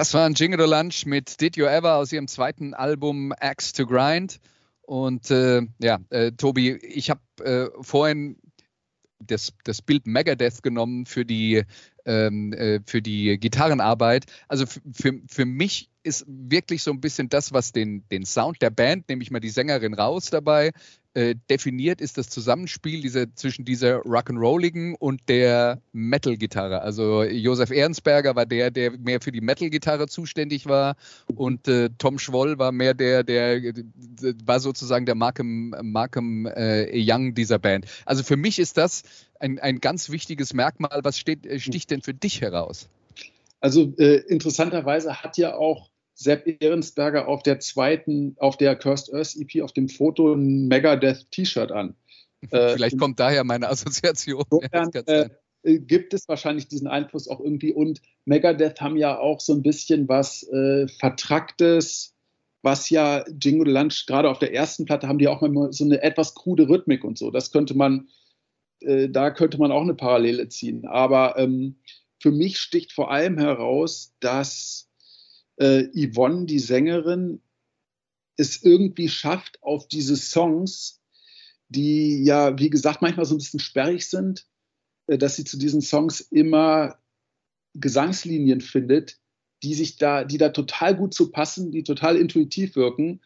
Das 0.00 0.14
war 0.14 0.24
ein 0.24 0.32
Jingle 0.32 0.66
Lunch 0.66 1.04
mit 1.04 1.42
Did 1.42 1.58
You 1.58 1.66
Ever 1.66 1.96
aus 1.96 2.10
ihrem 2.10 2.26
zweiten 2.26 2.72
Album 2.72 3.34
Axe 3.38 3.74
to 3.74 3.84
Grind. 3.84 4.40
Und 4.80 5.30
äh, 5.30 5.60
ja, 5.78 5.98
äh, 6.08 6.32
Tobi, 6.32 6.70
ich 6.76 7.10
habe 7.10 7.20
äh, 7.44 7.68
vorhin 7.82 8.38
das, 9.18 9.52
das 9.64 9.82
Bild 9.82 10.06
Megadeth 10.06 10.62
genommen 10.62 11.04
für 11.04 11.26
die, 11.26 11.64
ähm, 12.06 12.54
äh, 12.54 12.80
für 12.86 13.02
die 13.02 13.38
Gitarrenarbeit. 13.38 14.24
Also 14.48 14.64
für, 14.64 15.20
für 15.28 15.44
mich 15.44 15.90
ist 16.02 16.24
wirklich 16.26 16.82
so 16.82 16.92
ein 16.92 17.02
bisschen 17.02 17.28
das, 17.28 17.52
was 17.52 17.72
den, 17.72 18.08
den 18.08 18.24
Sound 18.24 18.62
der 18.62 18.70
Band, 18.70 19.06
nehme 19.10 19.22
ich 19.22 19.30
mal 19.30 19.40
die 19.40 19.50
Sängerin 19.50 19.92
raus 19.92 20.30
dabei, 20.30 20.70
äh, 21.14 21.34
definiert, 21.48 22.00
ist 22.00 22.18
das 22.18 22.28
Zusammenspiel 22.28 23.00
dieser, 23.00 23.34
zwischen 23.34 23.64
dieser 23.64 24.02
Rock'n'Rolligen 24.02 24.94
und 24.94 25.20
der 25.28 25.80
Metal-Gitarre. 25.92 26.82
Also 26.82 27.24
Josef 27.24 27.70
Ehrensberger 27.70 28.36
war 28.36 28.46
der, 28.46 28.70
der 28.70 28.92
mehr 28.92 29.20
für 29.20 29.32
die 29.32 29.40
Metal-Gitarre 29.40 30.06
zuständig 30.06 30.66
war 30.66 30.96
und 31.34 31.66
äh, 31.68 31.90
Tom 31.98 32.18
Schwoll 32.18 32.58
war 32.58 32.72
mehr 32.72 32.94
der, 32.94 33.24
der, 33.24 33.60
der 33.60 34.34
war 34.44 34.60
sozusagen 34.60 35.06
der 35.06 35.14
Markham, 35.16 35.74
Markham 35.82 36.46
äh, 36.46 36.86
Young 36.94 37.34
dieser 37.34 37.58
Band. 37.58 37.86
Also 38.06 38.22
für 38.22 38.36
mich 38.36 38.58
ist 38.58 38.76
das 38.76 39.02
ein, 39.40 39.58
ein 39.58 39.80
ganz 39.80 40.10
wichtiges 40.10 40.54
Merkmal. 40.54 41.00
Was 41.02 41.18
steht, 41.18 41.44
äh, 41.46 41.58
sticht 41.58 41.90
denn 41.90 42.02
für 42.02 42.14
dich 42.14 42.40
heraus? 42.40 42.88
Also 43.60 43.92
äh, 43.98 44.16
interessanterweise 44.28 45.22
hat 45.22 45.36
ja 45.36 45.54
auch 45.54 45.89
Sepp 46.20 46.62
Ehrensberger 46.62 47.28
auf 47.28 47.42
der 47.42 47.60
zweiten, 47.60 48.36
auf 48.38 48.58
der 48.58 48.76
Cursed 48.76 49.14
Earth 49.14 49.36
EP 49.36 49.62
auf 49.62 49.72
dem 49.72 49.88
Foto 49.88 50.34
ein 50.34 50.68
Megadeth-T-Shirt 50.68 51.72
an. 51.72 51.94
Vielleicht 52.50 52.96
äh, 52.96 52.98
kommt 52.98 53.18
daher 53.18 53.42
meine 53.42 53.68
Assoziation. 53.68 54.44
Insofern, 54.50 54.90
äh, 55.62 55.78
gibt 55.78 56.12
es 56.12 56.28
wahrscheinlich 56.28 56.68
diesen 56.68 56.88
Einfluss 56.88 57.26
auch 57.26 57.40
irgendwie. 57.40 57.72
Und 57.72 58.02
Megadeth 58.26 58.82
haben 58.82 58.98
ja 58.98 59.18
auch 59.18 59.40
so 59.40 59.54
ein 59.54 59.62
bisschen 59.62 60.08
was 60.08 60.42
äh, 60.48 60.88
Vertracktes, 60.88 62.14
was 62.60 62.90
ja 62.90 63.24
Jingle 63.42 63.72
Lunch, 63.72 64.04
gerade 64.06 64.28
auf 64.28 64.38
der 64.38 64.52
ersten 64.52 64.84
Platte, 64.84 65.08
haben 65.08 65.18
die 65.18 65.28
auch 65.28 65.40
mal 65.40 65.72
so 65.72 65.84
eine 65.84 66.02
etwas 66.02 66.34
krude 66.34 66.68
Rhythmik 66.68 67.02
und 67.02 67.16
so. 67.16 67.30
Das 67.30 67.50
könnte 67.50 67.74
man, 67.74 68.08
äh, 68.80 69.08
da 69.08 69.30
könnte 69.30 69.56
man 69.56 69.72
auch 69.72 69.82
eine 69.82 69.94
Parallele 69.94 70.48
ziehen. 70.48 70.86
Aber 70.86 71.38
ähm, 71.38 71.76
für 72.18 72.30
mich 72.30 72.58
sticht 72.58 72.92
vor 72.92 73.10
allem 73.10 73.38
heraus, 73.38 74.14
dass 74.20 74.89
äh, 75.60 75.88
Yvonne, 75.94 76.46
die 76.46 76.58
Sängerin, 76.58 77.40
es 78.36 78.62
irgendwie 78.62 79.08
schafft, 79.08 79.62
auf 79.62 79.86
diese 79.86 80.16
Songs, 80.16 81.00
die 81.68 82.24
ja, 82.24 82.58
wie 82.58 82.70
gesagt, 82.70 83.02
manchmal 83.02 83.26
so 83.26 83.34
ein 83.34 83.38
bisschen 83.38 83.60
sperrig 83.60 84.08
sind, 84.08 84.46
äh, 85.06 85.18
dass 85.18 85.36
sie 85.36 85.44
zu 85.44 85.58
diesen 85.58 85.82
Songs 85.82 86.20
immer 86.20 86.98
Gesangslinien 87.74 88.62
findet, 88.62 89.18
die 89.62 89.74
sich 89.74 89.96
da, 89.96 90.24
die 90.24 90.38
da 90.38 90.48
total 90.48 90.96
gut 90.96 91.12
zu 91.12 91.30
passen, 91.30 91.70
die 91.70 91.84
total 91.84 92.16
intuitiv 92.16 92.74
wirken 92.74 93.20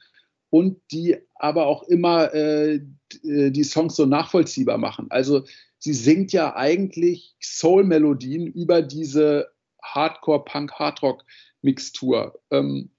und 0.51 0.81
die 0.91 1.17
aber 1.37 1.67
auch 1.67 1.85
immer 1.85 2.35
äh, 2.35 2.81
äh 3.23 3.51
die 3.51 3.65
Songs 3.65 3.95
so 3.95 4.07
nachvollziehbar 4.07 4.79
machen. 4.79 5.07
Also 5.11 5.45
sie 5.79 5.95
singt 5.95 6.33
ja 6.33 6.57
eigentlich 6.57 7.37
Soul-Melodien 7.41 8.49
über 8.49 8.83
diese 8.83 9.53
Hardcore-Punk-Hardrock 9.83 11.25
Mixtur. 11.65 12.41
Ähm, 12.51 12.91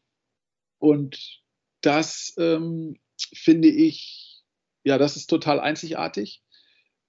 und 0.79 1.41
das 1.81 2.33
ähm, 2.37 2.97
finde 3.33 3.69
ich, 3.69 4.43
ja, 4.83 4.97
das 4.97 5.15
ist 5.15 5.27
total 5.27 5.59
einzigartig. 5.59 6.43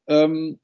Ähm, 0.07 0.61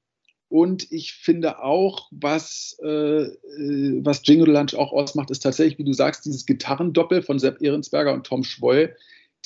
und 0.49 0.93
ich 0.93 1.15
finde 1.15 1.63
auch, 1.63 2.09
was, 2.11 2.77
äh, 2.83 3.23
äh, 3.23 4.05
was 4.05 4.21
Jingle 4.25 4.53
Lunch 4.53 4.75
auch 4.75 4.93
ausmacht, 4.93 5.31
ist 5.31 5.41
tatsächlich, 5.41 5.79
wie 5.79 5.85
du 5.85 5.95
sagst, 5.95 6.27
dieses 6.27 6.45
Gitarrendoppel 6.45 7.23
von 7.23 7.39
Sepp 7.39 7.63
Ehrensberger 7.63 8.13
und 8.13 8.27
Tom 8.27 8.45
Schwoll, 8.45 8.95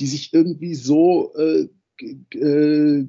die 0.00 0.09
sich 0.09 0.35
irgendwie 0.35 0.74
so 0.74 1.32
äh, 1.37 1.68
äh, 2.37 3.06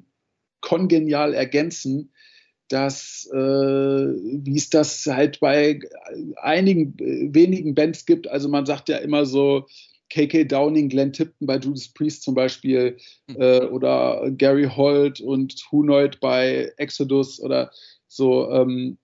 kongenial 0.62 1.34
ergänzen, 1.34 2.12
dass, 2.70 3.30
äh, 3.34 3.38
wie 3.38 4.58
es 4.58 4.70
das 4.70 5.06
halt 5.06 5.40
bei 5.40 5.80
einigen 6.38 6.98
wenigen 6.98 7.76
Bands 7.76 8.06
gibt, 8.06 8.28
also 8.28 8.50
man 8.50 8.66
sagt 8.66 8.90
ja 8.90 8.98
immer 8.98 9.26
so, 9.26 9.66
KK 10.10 10.46
Downing, 10.46 10.90
Glenn 10.90 11.14
Tipton 11.14 11.48
bei 11.48 11.58
Judas 11.58 11.90
Priest 11.90 12.24
zum 12.24 12.36
Beispiel 12.36 12.98
mhm. 13.28 13.36
äh, 13.42 13.66
oder 13.66 14.32
Gary 14.32 14.70
Holt 14.74 15.20
und 15.20 15.56
Hunoid 15.72 16.20
bei 16.20 16.72
Exodus 16.78 17.40
oder 17.42 17.72
so, 18.08 18.50
ähm, 18.52 18.98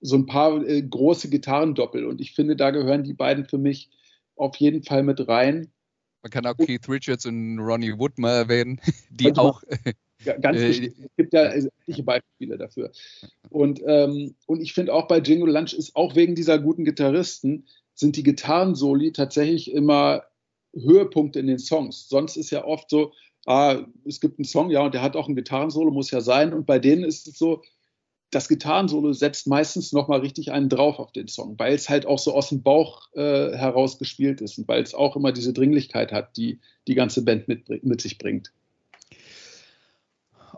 so 0.00 0.16
ein 0.16 0.26
paar 0.26 0.64
äh, 0.66 0.82
große 0.82 1.28
Gitarrendoppel. 1.28 2.06
Und 2.06 2.20
ich 2.20 2.34
finde, 2.34 2.56
da 2.56 2.70
gehören 2.70 3.04
die 3.04 3.14
beiden 3.14 3.46
für 3.46 3.58
mich 3.58 3.90
auf 4.36 4.56
jeden 4.56 4.82
Fall 4.82 5.02
mit 5.02 5.26
rein. 5.28 5.72
Man 6.22 6.30
kann 6.30 6.46
auch 6.46 6.56
Keith 6.56 6.88
Richards 6.88 7.26
und 7.26 7.58
Ronnie 7.58 7.98
Wood 7.98 8.18
mal 8.18 8.34
erwähnen, 8.34 8.80
die 9.10 9.34
auch 9.36 9.62
ganz 10.40 10.58
äh, 10.58 10.68
wichtig. 10.68 10.94
Es 10.98 11.16
gibt 11.16 11.32
ja 11.32 11.44
etliche 11.44 12.02
Beispiele 12.02 12.58
dafür. 12.58 12.92
Und, 13.50 13.80
ähm, 13.86 14.34
und 14.46 14.60
ich 14.60 14.72
finde 14.72 14.92
auch 14.94 15.08
bei 15.08 15.18
Jingle 15.18 15.52
Lunch 15.52 15.74
ist 15.74 15.96
auch 15.96 16.14
wegen 16.14 16.34
dieser 16.34 16.58
guten 16.58 16.84
Gitarristen 16.84 17.66
sind 17.94 18.16
die 18.16 18.22
Gitarrensoli 18.22 19.12
tatsächlich 19.12 19.70
immer 19.70 20.24
Höhepunkte 20.74 21.38
in 21.38 21.46
den 21.46 21.58
Songs. 21.58 22.08
Sonst 22.08 22.36
ist 22.36 22.50
ja 22.50 22.64
oft 22.64 22.90
so, 22.90 23.12
ah, 23.46 23.86
es 24.04 24.20
gibt 24.20 24.38
einen 24.38 24.44
Song, 24.44 24.70
ja, 24.70 24.82
und 24.82 24.94
der 24.94 25.02
hat 25.02 25.16
auch 25.16 25.28
ein 25.28 25.36
Gitarrensolo, 25.36 25.90
muss 25.90 26.10
ja 26.10 26.20
sein. 26.20 26.52
Und 26.52 26.66
bei 26.66 26.78
denen 26.78 27.04
ist 27.04 27.28
es 27.28 27.38
so, 27.38 27.62
das 28.30 28.48
Gitarrensolo 28.48 29.12
setzt 29.12 29.46
meistens 29.46 29.92
nochmal 29.92 30.20
richtig 30.20 30.50
einen 30.50 30.68
drauf 30.68 30.98
auf 30.98 31.12
den 31.12 31.28
Song, 31.28 31.56
weil 31.58 31.74
es 31.74 31.88
halt 31.88 32.04
auch 32.04 32.18
so 32.18 32.34
aus 32.34 32.48
dem 32.48 32.62
Bauch 32.62 33.08
äh, 33.14 33.56
heraus 33.56 33.98
gespielt 33.98 34.40
ist 34.40 34.58
und 34.58 34.66
weil 34.66 34.82
es 34.82 34.94
auch 34.94 35.14
immer 35.14 35.30
diese 35.30 35.52
Dringlichkeit 35.52 36.10
hat, 36.10 36.36
die 36.36 36.58
die 36.88 36.96
ganze 36.96 37.24
Band 37.24 37.46
mit, 37.46 37.84
mit 37.84 38.00
sich 38.00 38.18
bringt. 38.18 38.52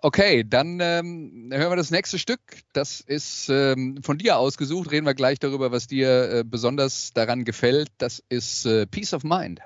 Okay, 0.02 0.44
dann 0.44 0.78
ähm, 0.80 1.50
hören 1.52 1.70
wir 1.70 1.76
das 1.76 1.90
nächste 1.90 2.18
Stück. 2.18 2.40
Das 2.72 3.00
ist 3.00 3.48
ähm, 3.48 4.02
von 4.02 4.18
dir 4.18 4.38
ausgesucht. 4.38 4.90
Reden 4.90 5.06
wir 5.06 5.14
gleich 5.14 5.38
darüber, 5.38 5.72
was 5.72 5.86
dir 5.86 6.30
äh, 6.30 6.44
besonders 6.44 7.12
daran 7.12 7.44
gefällt. 7.44 7.88
Das 7.98 8.22
ist 8.28 8.66
äh, 8.66 8.86
Peace 8.86 9.14
of 9.14 9.24
Mind. 9.24 9.60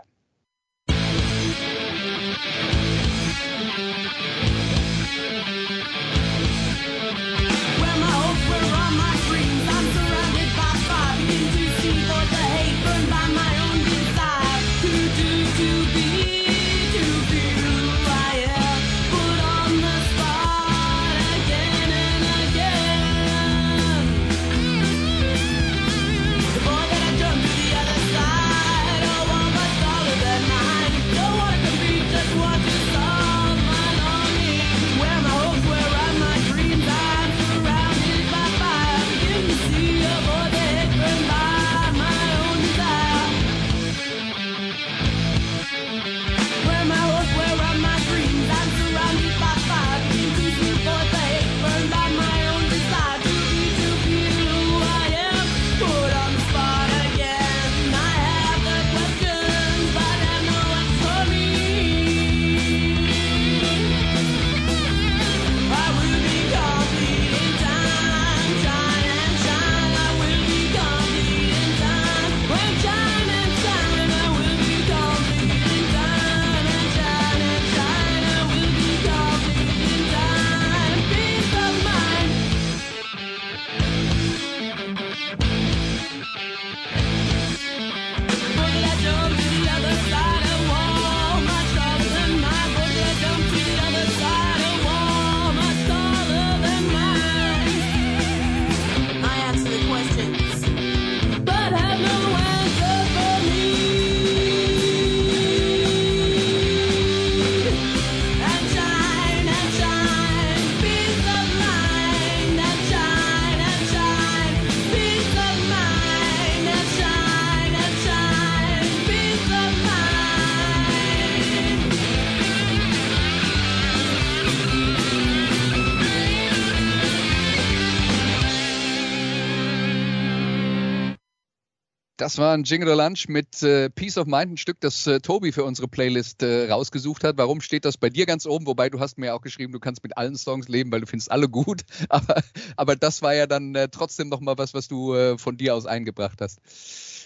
Das 132.31 132.39
war 132.39 132.55
ein 132.55 132.63
Jingle 132.63 132.95
Lunch 132.95 133.27
mit 133.27 133.61
äh, 133.65 133.91
Peace 133.91 134.17
of 134.17 134.29
Mind, 134.29 134.53
ein 134.53 134.57
Stück, 134.57 134.77
das 134.79 135.05
äh, 135.09 135.19
Tobi 135.19 135.51
für 135.51 135.65
unsere 135.65 135.89
Playlist 135.89 136.45
äh, 136.45 136.71
rausgesucht 136.71 137.25
hat. 137.25 137.37
Warum 137.39 137.61
steht 137.61 137.85
das 137.85 137.97
bei 137.97 138.09
dir 138.09 138.25
ganz 138.25 138.47
oben? 138.47 138.69
Wobei 138.69 138.89
du 138.89 139.01
hast 139.01 139.19
mir 139.19 139.35
auch 139.35 139.41
geschrieben, 139.41 139.73
du 139.73 139.81
kannst 139.81 140.05
mit 140.05 140.17
allen 140.17 140.37
Songs 140.37 140.69
leben, 140.69 140.93
weil 140.93 141.01
du 141.01 141.09
findest 141.09 141.33
alle 141.33 141.49
gut. 141.49 141.81
Aber, 142.09 142.41
aber 142.77 142.95
das 142.95 143.21
war 143.23 143.35
ja 143.35 143.49
dann 143.49 143.75
äh, 143.75 143.89
trotzdem 143.89 144.29
nochmal 144.29 144.57
was, 144.59 144.75
was 144.75 144.87
du 144.87 145.13
äh, 145.13 145.39
von 145.39 145.57
dir 145.57 145.75
aus 145.75 145.87
eingebracht 145.87 146.41
hast. 146.41 146.61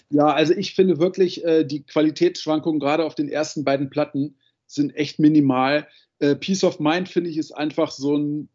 Ja, 0.09 0.33
also 0.33 0.55
ich 0.55 0.75
finde 0.75 0.99
wirklich, 0.99 1.45
äh, 1.45 1.65
die 1.65 1.83
Qualitätsschwankungen 1.83 2.81
gerade 2.81 3.05
auf 3.05 3.15
den 3.15 3.29
ersten 3.29 3.63
beiden 3.63 3.91
Platten 3.91 4.39
sind 4.67 4.97
echt 4.97 5.19
minimal. 5.19 5.87
Peace 6.41 6.65
of 6.65 6.81
Mind 6.81 7.11
finde 7.11 7.29
ich 7.29 7.37
ist 7.37 7.53
einfach 7.53 7.91
so 7.91 8.17
ein, 8.17 8.49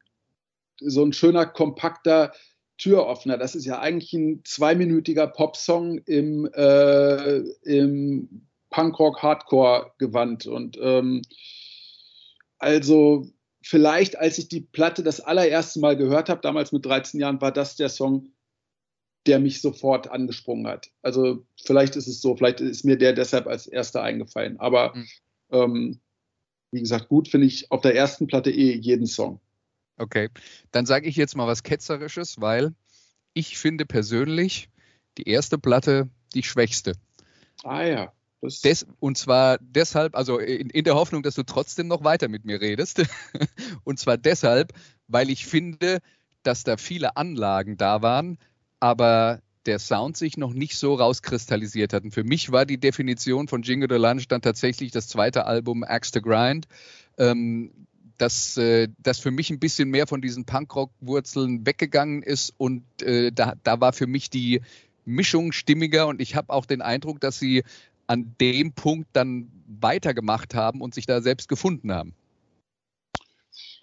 so 0.80 1.04
ein 1.04 1.14
schöner, 1.14 1.46
kompakter 1.46 2.32
Türöffner. 2.80 3.38
Das 3.38 3.54
ist 3.54 3.66
ja 3.66 3.80
eigentlich 3.80 4.14
ein 4.14 4.42
zweiminütiger 4.46 5.28
Popsong 5.28 6.00
im, 6.00 6.50
äh, 6.54 7.38
im 7.64 8.48
Punkrock-Hardcore-Gewand. 8.72 10.48
Und 10.48 10.78
ähm, 10.82 11.22
also 12.58 13.28
vielleicht, 13.62 14.18
als 14.18 14.38
ich 14.38 14.48
die 14.48 14.62
Platte 14.62 15.04
das 15.04 15.20
allererste 15.20 15.80
Mal 15.80 15.98
gehört 15.98 16.30
habe, 16.30 16.42
damals 16.42 16.72
mit 16.72 16.86
13 16.86 17.20
Jahren, 17.20 17.42
war 17.42 17.52
das 17.52 17.76
der 17.76 17.90
Song, 17.90 18.32
der 19.28 19.40
mich 19.40 19.62
sofort 19.62 20.10
angesprungen 20.10 20.66
hat. 20.66 20.90
Also 21.02 21.46
vielleicht 21.64 21.96
ist 21.96 22.08
es 22.08 22.22
so, 22.22 22.36
vielleicht 22.36 22.62
ist 22.62 22.86
mir 22.86 22.98
der 22.98 23.14
deshalb 23.14 23.48
als 23.48 23.68
erster 23.68 24.02
eingefallen. 24.02 24.60
Aber 24.60 24.96
mhm. 24.96 25.08
ähm, 25.52 26.00
wie 26.72 26.80
gesagt, 26.80 27.10
gut 27.10 27.28
finde 27.28 27.48
ich 27.48 27.72
auf 27.72 27.82
der 27.82 27.96
ersten 27.96 28.28
Platte 28.28 28.52
eh 28.52 28.76
jeden 28.76 29.08
Song. 29.08 29.42
Okay, 30.00 30.30
dann 30.72 30.86
sage 30.86 31.08
ich 31.08 31.16
jetzt 31.18 31.36
mal 31.36 31.46
was 31.46 31.64
Ketzerisches, 31.64 32.40
weil 32.40 32.74
ich 33.34 33.58
finde 33.58 33.86
persönlich 33.86 34.70
die 35.18 35.30
erste 35.30 35.58
Platte 35.58 36.10
die 36.34 36.44
schwächste. 36.44 36.94
Ah 37.64 37.84
ja. 37.84 38.14
Des, 38.42 38.88
und 39.02 39.18
zwar 39.18 39.58
deshalb, 39.60 40.16
also 40.16 40.40
in, 40.40 40.70
in, 40.70 40.86
der 40.86 40.96
Hoffnung, 40.96 41.24
dass 41.24 41.36
du 41.36 41.44
trotzdem 41.44 41.88
noch 41.88 42.06
weiter 42.06 42.30
mit 42.30 42.46
mir 42.46 42.62
redest. 42.62 43.04
und 43.84 44.00
zwar 44.00 44.18
deshalb, 44.18 44.72
weil 45.08 45.30
ich 45.30 45.46
finde, 45.46 46.00
dass 46.44 46.64
da 46.64 46.78
viele 46.78 47.18
Anlagen 47.18 47.76
da 47.76 48.02
waren, 48.02 48.38
aber 48.80 49.42
der 49.66 49.80
Sound 49.80 50.16
sich 50.16 50.38
noch 50.38 50.54
nicht 50.54 50.78
so 50.78 50.96
rauskristallisiert 50.96 51.92
hat. 51.92 52.06
Und 52.06 52.12
für 52.12 52.24
mich 52.24 52.52
war 52.54 52.66
die 52.66 52.80
Definition 52.80 53.50
von 53.50 53.62
Jingle 53.62 53.90
the 53.92 54.02
Lunch 54.02 54.30
dann 54.30 54.42
tatsächlich 54.42 54.92
das 54.92 55.10
zweite 55.10 55.46
Album 55.46 55.84
Axe 55.84 56.14
to 56.14 56.22
Grind. 56.22 56.66
Ähm, 57.18 57.88
dass 58.20 58.58
äh, 58.58 58.90
das 59.00 59.20
für 59.20 59.32
mich 59.32 59.50
ein 59.50 59.60
bisschen 59.60 59.90
mehr 59.90 60.06
von 60.06 60.22
diesen 60.22 60.46
Punkrock-Wurzeln 60.46 61.66
weggegangen 61.66 62.22
ist 62.22 62.54
und 62.58 62.84
äh, 63.02 63.32
da, 63.32 63.56
da 63.64 63.82
war 63.82 63.94
für 63.94 64.08
mich 64.08 64.30
die 64.30 64.62
Mischung 65.06 65.52
stimmiger 65.52 66.08
und 66.08 66.22
ich 66.22 66.36
habe 66.36 66.54
auch 66.54 66.66
den 66.66 66.82
Eindruck, 66.82 67.20
dass 67.20 67.40
sie 67.40 67.64
an 68.08 68.36
dem 68.42 68.74
Punkt 68.74 69.10
dann 69.14 69.52
weitergemacht 69.68 70.54
haben 70.54 70.82
und 70.82 70.94
sich 70.94 71.06
da 71.06 71.22
selbst 71.22 71.48
gefunden 71.48 71.92
haben. 71.92 72.14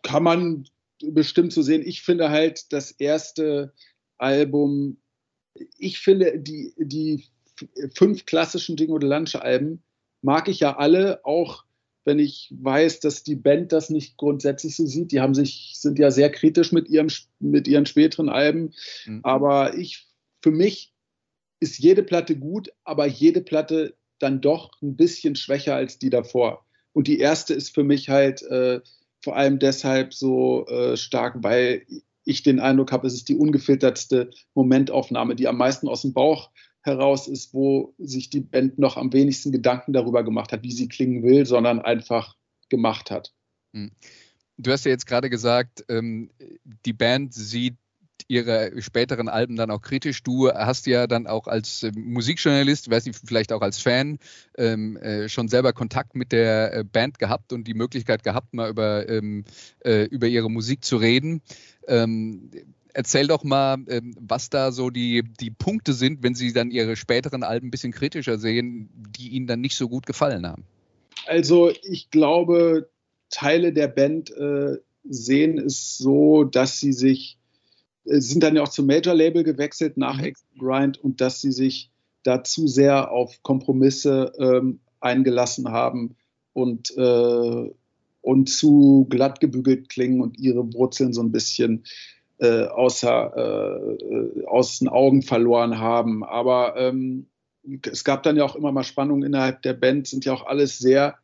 Kann 0.02 0.22
man 0.22 0.68
bestimmt 1.02 1.52
so 1.52 1.62
sehen. 1.62 1.82
Ich 1.84 2.02
finde 2.02 2.30
halt 2.30 2.72
das 2.72 2.90
erste 2.90 3.72
Album, 4.18 4.98
ich 5.78 5.98
finde 5.98 6.38
die, 6.38 6.74
die 6.76 7.24
fünf 7.94 8.26
klassischen 8.26 8.76
Ding 8.76 8.90
oder 8.90 9.06
Lunch 9.06 9.34
Alben 9.36 9.82
mag 10.22 10.48
ich 10.48 10.60
ja 10.60 10.76
alle, 10.76 11.24
auch 11.24 11.65
wenn 12.06 12.18
ich 12.18 12.54
weiß, 12.56 13.00
dass 13.00 13.24
die 13.24 13.34
Band 13.34 13.72
das 13.72 13.90
nicht 13.90 14.16
grundsätzlich 14.16 14.76
so 14.76 14.86
sieht. 14.86 15.12
Die 15.12 15.20
haben 15.20 15.34
sich, 15.34 15.72
sind 15.74 15.98
ja 15.98 16.10
sehr 16.10 16.30
kritisch 16.30 16.72
mit, 16.72 16.88
ihrem, 16.88 17.08
mit 17.40 17.68
ihren 17.68 17.84
späteren 17.84 18.28
Alben. 18.28 18.72
Mhm. 19.04 19.20
Aber 19.24 19.76
ich, 19.76 20.06
für 20.40 20.52
mich 20.52 20.94
ist 21.60 21.78
jede 21.78 22.02
Platte 22.02 22.36
gut, 22.36 22.72
aber 22.84 23.06
jede 23.06 23.40
Platte 23.40 23.94
dann 24.18 24.40
doch 24.40 24.70
ein 24.82 24.96
bisschen 24.96 25.36
schwächer 25.36 25.74
als 25.74 25.98
die 25.98 26.10
davor. 26.10 26.64
Und 26.92 27.08
die 27.08 27.18
erste 27.18 27.54
ist 27.54 27.74
für 27.74 27.84
mich 27.84 28.08
halt 28.08 28.42
äh, 28.42 28.80
vor 29.22 29.36
allem 29.36 29.58
deshalb 29.58 30.14
so 30.14 30.66
äh, 30.68 30.96
stark, 30.96 31.36
weil 31.42 31.84
ich 32.24 32.42
den 32.42 32.60
Eindruck 32.60 32.92
habe, 32.92 33.06
es 33.06 33.14
ist 33.14 33.28
die 33.28 33.36
ungefiltertste 33.36 34.30
Momentaufnahme, 34.54 35.36
die 35.36 35.48
am 35.48 35.56
meisten 35.56 35.88
aus 35.88 36.02
dem 36.02 36.12
Bauch 36.12 36.50
heraus 36.86 37.28
ist, 37.28 37.52
wo 37.52 37.94
sich 37.98 38.30
die 38.30 38.40
Band 38.40 38.78
noch 38.78 38.96
am 38.96 39.12
wenigsten 39.12 39.52
Gedanken 39.52 39.92
darüber 39.92 40.24
gemacht 40.24 40.52
hat, 40.52 40.62
wie 40.62 40.72
sie 40.72 40.88
klingen 40.88 41.22
will, 41.22 41.46
sondern 41.46 41.80
einfach 41.80 42.36
gemacht 42.68 43.10
hat. 43.10 43.32
Hm. 43.72 43.90
Du 44.58 44.72
hast 44.72 44.86
ja 44.86 44.90
jetzt 44.90 45.06
gerade 45.06 45.28
gesagt, 45.28 45.84
ähm, 45.88 46.30
die 46.86 46.94
Band 46.94 47.34
sieht 47.34 47.76
ihre 48.28 48.80
späteren 48.80 49.28
Alben 49.28 49.56
dann 49.56 49.70
auch 49.70 49.82
kritisch. 49.82 50.22
Du 50.22 50.50
hast 50.50 50.86
ja 50.86 51.06
dann 51.06 51.26
auch 51.26 51.46
als 51.46 51.82
äh, 51.82 51.92
Musikjournalist, 51.94 52.90
weiß 52.90 53.06
nicht, 53.06 53.20
vielleicht 53.24 53.52
auch 53.52 53.62
als 53.62 53.78
Fan, 53.78 54.18
ähm, 54.56 54.96
äh, 54.96 55.28
schon 55.28 55.48
selber 55.48 55.72
Kontakt 55.72 56.14
mit 56.14 56.32
der 56.32 56.74
äh, 56.74 56.84
Band 56.84 57.18
gehabt 57.18 57.52
und 57.52 57.66
die 57.68 57.74
Möglichkeit 57.74 58.24
gehabt, 58.24 58.54
mal 58.54 58.70
über, 58.70 59.08
ähm, 59.08 59.44
äh, 59.84 60.04
über 60.04 60.26
ihre 60.26 60.50
Musik 60.50 60.84
zu 60.84 60.96
reden. 60.96 61.42
Ähm, 61.86 62.50
erzähl 62.96 63.26
doch 63.26 63.44
mal, 63.44 63.76
ähm, 63.88 64.14
was 64.18 64.48
da 64.48 64.72
so 64.72 64.88
die, 64.88 65.22
die 65.38 65.50
Punkte 65.50 65.92
sind, 65.92 66.22
wenn 66.22 66.34
Sie 66.34 66.52
dann 66.54 66.70
Ihre 66.70 66.96
späteren 66.96 67.42
Alben 67.42 67.68
ein 67.68 67.70
bisschen 67.70 67.92
kritischer 67.92 68.38
sehen, 68.38 68.88
die 68.94 69.28
Ihnen 69.28 69.46
dann 69.46 69.60
nicht 69.60 69.76
so 69.76 69.88
gut 69.88 70.06
gefallen 70.06 70.46
haben. 70.46 70.64
Also 71.26 71.70
ich 71.82 72.10
glaube, 72.10 72.88
Teile 73.28 73.74
der 73.74 73.88
Band 73.88 74.30
äh, 74.30 74.78
sehen 75.04 75.58
es 75.58 75.98
so, 75.98 76.44
dass 76.44 76.80
sie 76.80 76.92
sich, 76.92 77.38
äh, 78.06 78.20
sind 78.20 78.42
dann 78.42 78.56
ja 78.56 78.62
auch 78.62 78.68
zum 78.68 78.86
Major-Label 78.86 79.44
gewechselt 79.44 79.98
nach 79.98 80.20
mhm. 80.20 80.32
Grind 80.58 80.98
und 80.98 81.20
dass 81.20 81.42
sie 81.42 81.52
sich 81.52 81.90
da 82.22 82.44
zu 82.44 82.66
sehr 82.66 83.10
auf 83.10 83.42
Kompromisse 83.42 84.32
ähm, 84.38 84.80
eingelassen 85.00 85.70
haben 85.70 86.16
und, 86.54 86.96
äh, 86.96 87.70
und 88.22 88.48
zu 88.48 89.06
glatt 89.10 89.40
gebügelt 89.40 89.90
klingen 89.90 90.22
und 90.22 90.38
ihre 90.38 90.72
Wurzeln 90.72 91.12
so 91.12 91.22
ein 91.22 91.30
bisschen 91.30 91.84
äh, 92.38 92.64
außer, 92.64 93.96
äh, 94.00 94.44
aus 94.46 94.78
den 94.78 94.88
Augen 94.88 95.22
verloren 95.22 95.78
haben. 95.78 96.24
Aber 96.24 96.76
ähm, 96.76 97.26
es 97.90 98.04
gab 98.04 98.22
dann 98.22 98.36
ja 98.36 98.44
auch 98.44 98.56
immer 98.56 98.72
mal 98.72 98.84
Spannungen 98.84 99.22
innerhalb 99.24 99.62
der 99.62 99.74
Band, 99.74 100.06
sind 100.06 100.24
ja 100.24 100.32
auch 100.32 100.46
alles 100.46 100.78
sehr 100.78 101.16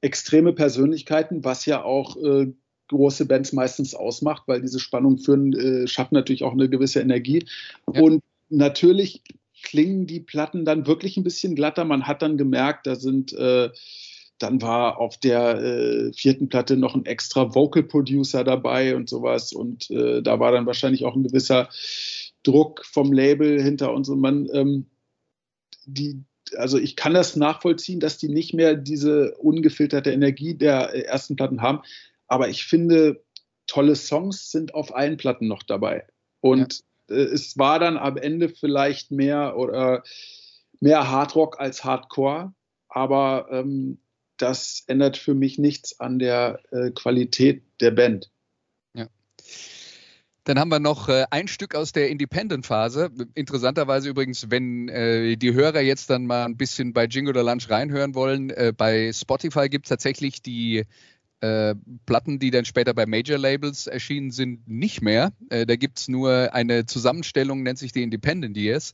extreme 0.00 0.52
Persönlichkeiten, 0.52 1.44
was 1.44 1.66
ja 1.66 1.82
auch 1.82 2.16
äh, 2.16 2.52
große 2.88 3.26
Bands 3.26 3.52
meistens 3.52 3.94
ausmacht, 3.94 4.42
weil 4.46 4.60
diese 4.60 4.78
Spannungen 4.78 5.18
führen, 5.18 5.52
äh, 5.54 5.86
schaffen 5.86 6.14
natürlich 6.14 6.44
auch 6.44 6.52
eine 6.52 6.68
gewisse 6.68 7.00
Energie. 7.00 7.46
Ja. 7.92 8.02
Und 8.02 8.22
natürlich 8.50 9.22
klingen 9.62 10.06
die 10.06 10.20
Platten 10.20 10.64
dann 10.64 10.86
wirklich 10.86 11.16
ein 11.16 11.24
bisschen 11.24 11.54
glatter. 11.54 11.84
Man 11.84 12.06
hat 12.06 12.20
dann 12.22 12.36
gemerkt, 12.36 12.86
da 12.86 12.96
sind 12.96 13.32
äh, 13.32 13.70
dann 14.38 14.60
war 14.60 14.98
auf 14.98 15.18
der 15.18 15.58
äh, 15.60 16.12
vierten 16.12 16.48
Platte 16.48 16.76
noch 16.76 16.94
ein 16.94 17.06
extra 17.06 17.54
Vocal 17.54 17.84
Producer 17.84 18.44
dabei 18.44 18.96
und 18.96 19.08
sowas. 19.08 19.52
Und 19.52 19.90
äh, 19.90 20.22
da 20.22 20.40
war 20.40 20.52
dann 20.52 20.66
wahrscheinlich 20.66 21.04
auch 21.04 21.14
ein 21.14 21.22
gewisser 21.22 21.68
Druck 22.42 22.84
vom 22.84 23.12
Label 23.12 23.62
hinter 23.62 23.92
uns. 23.92 24.08
Und 24.08 24.20
man, 24.20 24.48
ähm, 24.52 24.86
die, 25.86 26.24
also 26.56 26.78
ich 26.78 26.96
kann 26.96 27.14
das 27.14 27.36
nachvollziehen, 27.36 28.00
dass 28.00 28.18
die 28.18 28.28
nicht 28.28 28.54
mehr 28.54 28.74
diese 28.74 29.36
ungefilterte 29.36 30.12
Energie 30.12 30.54
der 30.54 30.94
äh, 30.94 31.02
ersten 31.02 31.36
Platten 31.36 31.62
haben. 31.62 31.80
Aber 32.26 32.48
ich 32.48 32.64
finde, 32.64 33.22
tolle 33.66 33.94
Songs 33.94 34.50
sind 34.50 34.74
auf 34.74 34.94
allen 34.94 35.16
Platten 35.16 35.46
noch 35.46 35.62
dabei. 35.62 36.06
Und 36.40 36.82
ja. 37.08 37.16
äh, 37.16 37.22
es 37.22 37.56
war 37.56 37.78
dann 37.78 37.96
am 37.96 38.16
Ende 38.16 38.48
vielleicht 38.48 39.12
mehr 39.12 39.56
oder 39.56 40.02
mehr 40.80 41.08
Hardrock 41.08 41.60
als 41.60 41.84
Hardcore. 41.84 42.52
Aber 42.88 43.48
ähm, 43.50 43.98
das 44.36 44.84
ändert 44.86 45.16
für 45.16 45.34
mich 45.34 45.58
nichts 45.58 46.00
an 46.00 46.18
der 46.18 46.60
äh, 46.70 46.90
Qualität 46.90 47.62
der 47.80 47.90
Band. 47.90 48.30
Ja. 48.94 49.06
Dann 50.44 50.58
haben 50.58 50.68
wir 50.68 50.80
noch 50.80 51.08
äh, 51.08 51.24
ein 51.30 51.48
Stück 51.48 51.74
aus 51.74 51.92
der 51.92 52.10
Independent-Phase. 52.10 53.10
Interessanterweise 53.34 54.10
übrigens, 54.10 54.50
wenn 54.50 54.88
äh, 54.88 55.36
die 55.36 55.54
Hörer 55.54 55.80
jetzt 55.80 56.10
dann 56.10 56.26
mal 56.26 56.44
ein 56.44 56.56
bisschen 56.56 56.92
bei 56.92 57.06
Jingle 57.06 57.30
oder 57.30 57.44
Lunch 57.44 57.70
reinhören 57.70 58.14
wollen, 58.14 58.50
äh, 58.50 58.72
bei 58.76 59.12
Spotify 59.12 59.68
gibt 59.68 59.86
es 59.86 59.90
tatsächlich 59.90 60.42
die 60.42 60.84
äh, 61.40 61.74
Platten, 62.06 62.38
die 62.38 62.50
dann 62.50 62.64
später 62.64 62.94
bei 62.94 63.06
Major 63.06 63.38
Labels 63.38 63.86
erschienen 63.86 64.30
sind, 64.30 64.66
nicht 64.68 65.02
mehr. 65.02 65.32
Äh, 65.50 65.66
da 65.66 65.76
gibt 65.76 65.98
es 65.98 66.08
nur 66.08 66.54
eine 66.54 66.86
Zusammenstellung, 66.86 67.62
nennt 67.62 67.78
sich 67.78 67.92
die 67.92 68.02
Independent 68.02 68.56
Years. 68.56 68.92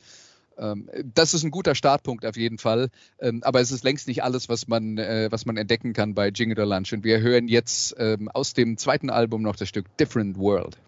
Ähm, 0.61 0.89
das 1.15 1.35
ist 1.35 1.43
ein 1.43 1.51
guter 1.51 1.75
Startpunkt 1.75 2.25
auf 2.27 2.37
jeden 2.37 2.59
Fall. 2.59 2.91
Ähm, 3.19 3.43
aber 3.43 3.61
es 3.61 3.73
ist 3.73 3.85
längst 3.85 4.07
nicht 4.07 4.23
alles, 4.23 4.49
was 4.49 4.69
man, 4.69 4.99
äh, 4.99 5.29
was 5.31 5.47
man 5.47 5.57
entdecken 5.57 5.93
kann 5.93 6.15
bei 6.15 6.29
Jingle 6.29 6.67
Lunch. 6.67 6.93
Und 6.93 7.05
wir 7.05 7.21
hören 7.21 7.49
jetzt 7.49 7.97
ähm, 7.99 8.29
aus 8.29 8.55
dem 8.55 8.77
zweiten 8.77 9.11
Album 9.11 9.43
noch 9.43 9.57
das 9.57 9.69
Stück 9.69 9.97
Different 9.97 10.39
World. 10.39 10.79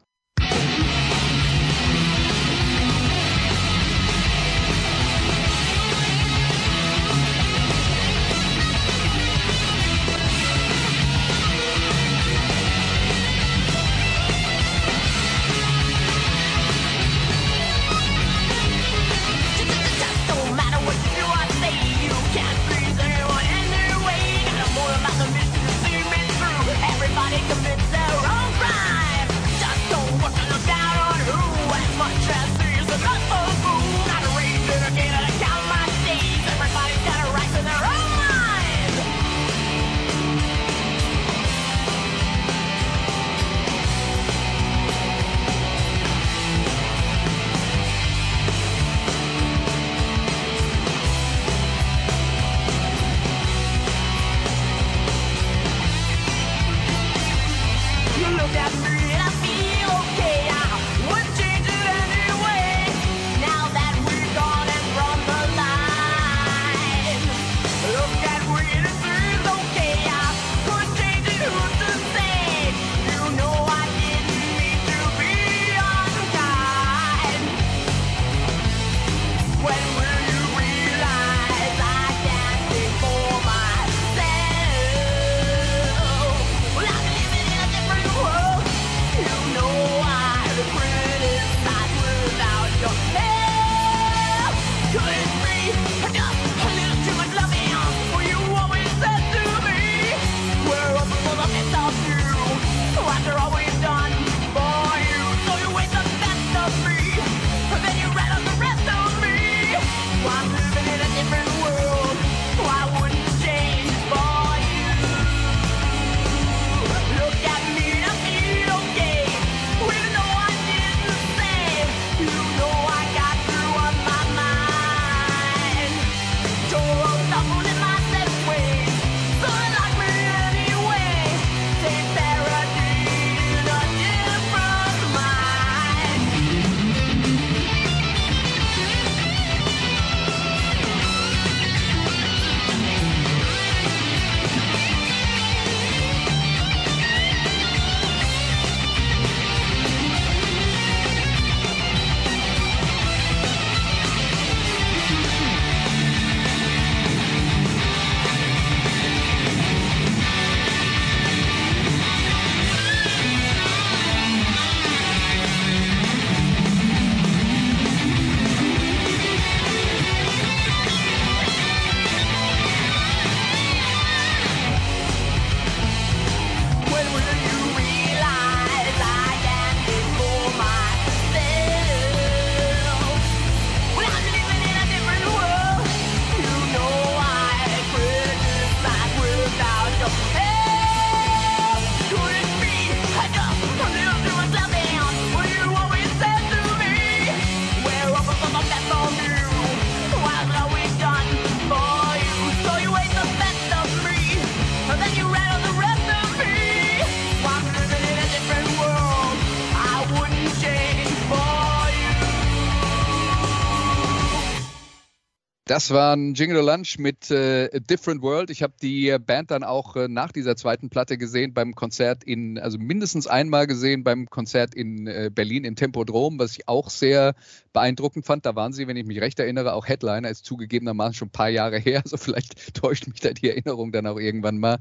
Das 215.73 215.91
war 215.91 216.15
ein 216.15 216.35
Jingle 216.35 216.63
Lunch 216.63 216.99
mit 216.99 217.31
äh, 217.31 217.71
A 217.73 217.79
Different 217.79 218.21
World. 218.21 218.51
Ich 218.51 218.63
habe 218.63 218.75
die 218.83 219.17
Band 219.19 219.51
dann 219.51 219.65
auch 219.65 219.97
äh, 219.97 220.07
nach 220.07 220.31
dieser 220.31 220.55
zweiten 220.55 220.91
Platte 220.91 221.17
gesehen 221.17 221.55
beim 221.55 221.75
Konzert 221.75 222.25
in, 222.25 222.59
also 222.59 222.77
mindestens 222.77 223.27
einmal 223.27 223.67
gesehen 223.67 224.05
beim 224.05 224.29
Konzert 224.29 224.75
in 224.75 225.07
äh, 225.07 225.31
Berlin 225.35 225.65
im 225.65 225.75
Tempodrom, 225.75 226.39
was 226.39 226.59
ich 226.59 226.69
auch 226.69 226.91
sehr 226.91 227.35
beeindruckend 227.73 228.27
fand. 228.27 228.45
Da 228.45 228.55
waren 228.55 228.75
sie, 228.75 228.87
wenn 228.87 228.99
ich 228.99 229.07
mich 229.07 229.23
recht 229.23 229.41
erinnere, 229.41 229.73
auch 229.73 229.89
Headliner, 229.89 230.29
ist 230.29 230.45
zugegebenermaßen 230.45 231.15
schon 231.15 231.29
ein 231.29 231.33
paar 231.33 231.49
Jahre 231.49 231.79
her. 231.79 232.03
Also 232.05 232.19
vielleicht 232.19 232.75
täuscht 232.75 233.07
mich 233.07 233.21
da 233.21 233.31
die 233.31 233.49
Erinnerung 233.49 233.93
dann 233.93 234.07
auch 234.07 234.19
irgendwann 234.19 234.59
mal. 234.59 234.79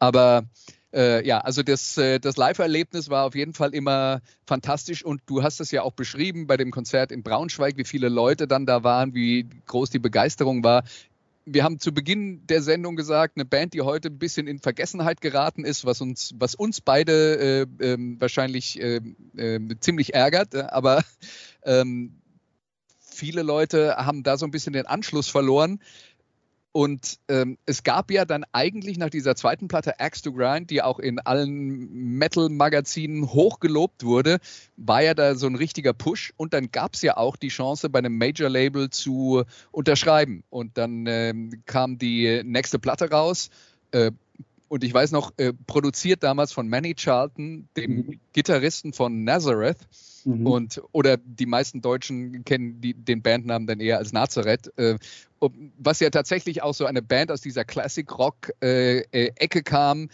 Aber 0.00 0.42
äh, 0.92 1.26
ja, 1.26 1.38
also 1.38 1.62
das, 1.62 1.96
äh, 1.96 2.18
das 2.18 2.36
Live-Erlebnis 2.36 3.08
war 3.08 3.24
auf 3.24 3.34
jeden 3.34 3.54
Fall 3.54 3.74
immer 3.74 4.20
fantastisch 4.46 5.04
und 5.04 5.22
du 5.26 5.42
hast 5.42 5.60
es 5.60 5.70
ja 5.70 5.82
auch 5.82 5.92
beschrieben 5.92 6.46
bei 6.46 6.56
dem 6.56 6.70
Konzert 6.70 7.12
in 7.12 7.22
Braunschweig, 7.22 7.76
wie 7.76 7.84
viele 7.84 8.08
Leute 8.08 8.46
dann 8.46 8.66
da 8.66 8.84
waren, 8.84 9.14
wie 9.14 9.48
groß 9.66 9.90
die 9.90 9.98
Begeisterung 9.98 10.62
war. 10.64 10.84
Wir 11.44 11.64
haben 11.64 11.80
zu 11.80 11.92
Beginn 11.92 12.46
der 12.46 12.62
Sendung 12.62 12.94
gesagt, 12.94 13.36
eine 13.36 13.44
Band, 13.44 13.74
die 13.74 13.80
heute 13.80 14.08
ein 14.08 14.18
bisschen 14.18 14.46
in 14.46 14.60
Vergessenheit 14.60 15.20
geraten 15.20 15.64
ist, 15.64 15.84
was 15.84 16.00
uns, 16.00 16.34
was 16.36 16.54
uns 16.54 16.80
beide 16.80 17.66
äh, 17.80 17.84
äh, 17.84 17.96
wahrscheinlich 18.20 18.78
ähm, 18.80 19.76
ziemlich 19.80 20.14
ärgert, 20.14 20.54
aber 20.54 21.02
ähm, 21.64 22.22
viele 23.00 23.42
Leute 23.42 23.96
haben 23.96 24.22
da 24.22 24.36
so 24.36 24.46
ein 24.46 24.50
bisschen 24.50 24.72
den 24.72 24.86
Anschluss 24.86 25.28
verloren. 25.28 25.80
Und 26.72 27.18
ähm, 27.28 27.58
es 27.66 27.82
gab 27.82 28.10
ja 28.10 28.24
dann 28.24 28.44
eigentlich 28.52 28.96
nach 28.96 29.10
dieser 29.10 29.36
zweiten 29.36 29.68
Platte 29.68 30.00
Axe 30.00 30.22
to 30.22 30.32
Grind, 30.32 30.70
die 30.70 30.80
auch 30.80 30.98
in 30.98 31.18
allen 31.18 32.16
Metal-Magazinen 32.16 33.30
hochgelobt 33.30 34.04
wurde, 34.04 34.38
war 34.78 35.02
ja 35.02 35.12
da 35.12 35.34
so 35.34 35.46
ein 35.46 35.54
richtiger 35.54 35.92
Push. 35.92 36.32
Und 36.38 36.54
dann 36.54 36.70
gab 36.70 36.94
es 36.94 37.02
ja 37.02 37.18
auch 37.18 37.36
die 37.36 37.48
Chance, 37.48 37.90
bei 37.90 37.98
einem 37.98 38.16
Major-Label 38.16 38.88
zu 38.88 39.44
unterschreiben. 39.70 40.44
Und 40.48 40.78
dann 40.78 41.04
ähm, 41.06 41.62
kam 41.66 41.98
die 41.98 42.42
nächste 42.42 42.78
Platte 42.78 43.10
raus. 43.10 43.50
Äh, 43.90 44.12
und 44.68 44.82
ich 44.82 44.94
weiß 44.94 45.12
noch, 45.12 45.34
äh, 45.36 45.52
produziert 45.66 46.22
damals 46.22 46.52
von 46.52 46.66
Manny 46.66 46.94
Charlton, 46.94 47.68
dem 47.76 47.96
mhm. 47.96 48.20
Gitarristen 48.32 48.94
von 48.94 49.24
Nazareth. 49.24 49.76
Mhm. 50.24 50.46
Und, 50.46 50.82
oder 50.92 51.18
die 51.18 51.44
meisten 51.44 51.82
Deutschen 51.82 52.46
kennen 52.46 52.80
die, 52.80 52.94
den 52.94 53.20
Bandnamen 53.20 53.66
dann 53.66 53.80
eher 53.80 53.98
als 53.98 54.14
Nazareth. 54.14 54.72
Äh, 54.78 54.96
was 55.78 56.00
ja 56.00 56.10
tatsächlich 56.10 56.62
auch 56.62 56.74
so 56.74 56.86
eine 56.86 57.02
Band 57.02 57.30
aus 57.30 57.40
dieser 57.40 57.64
Classic-Rock-Ecke 57.64 59.58
äh, 59.58 59.62
kam, 59.62 60.08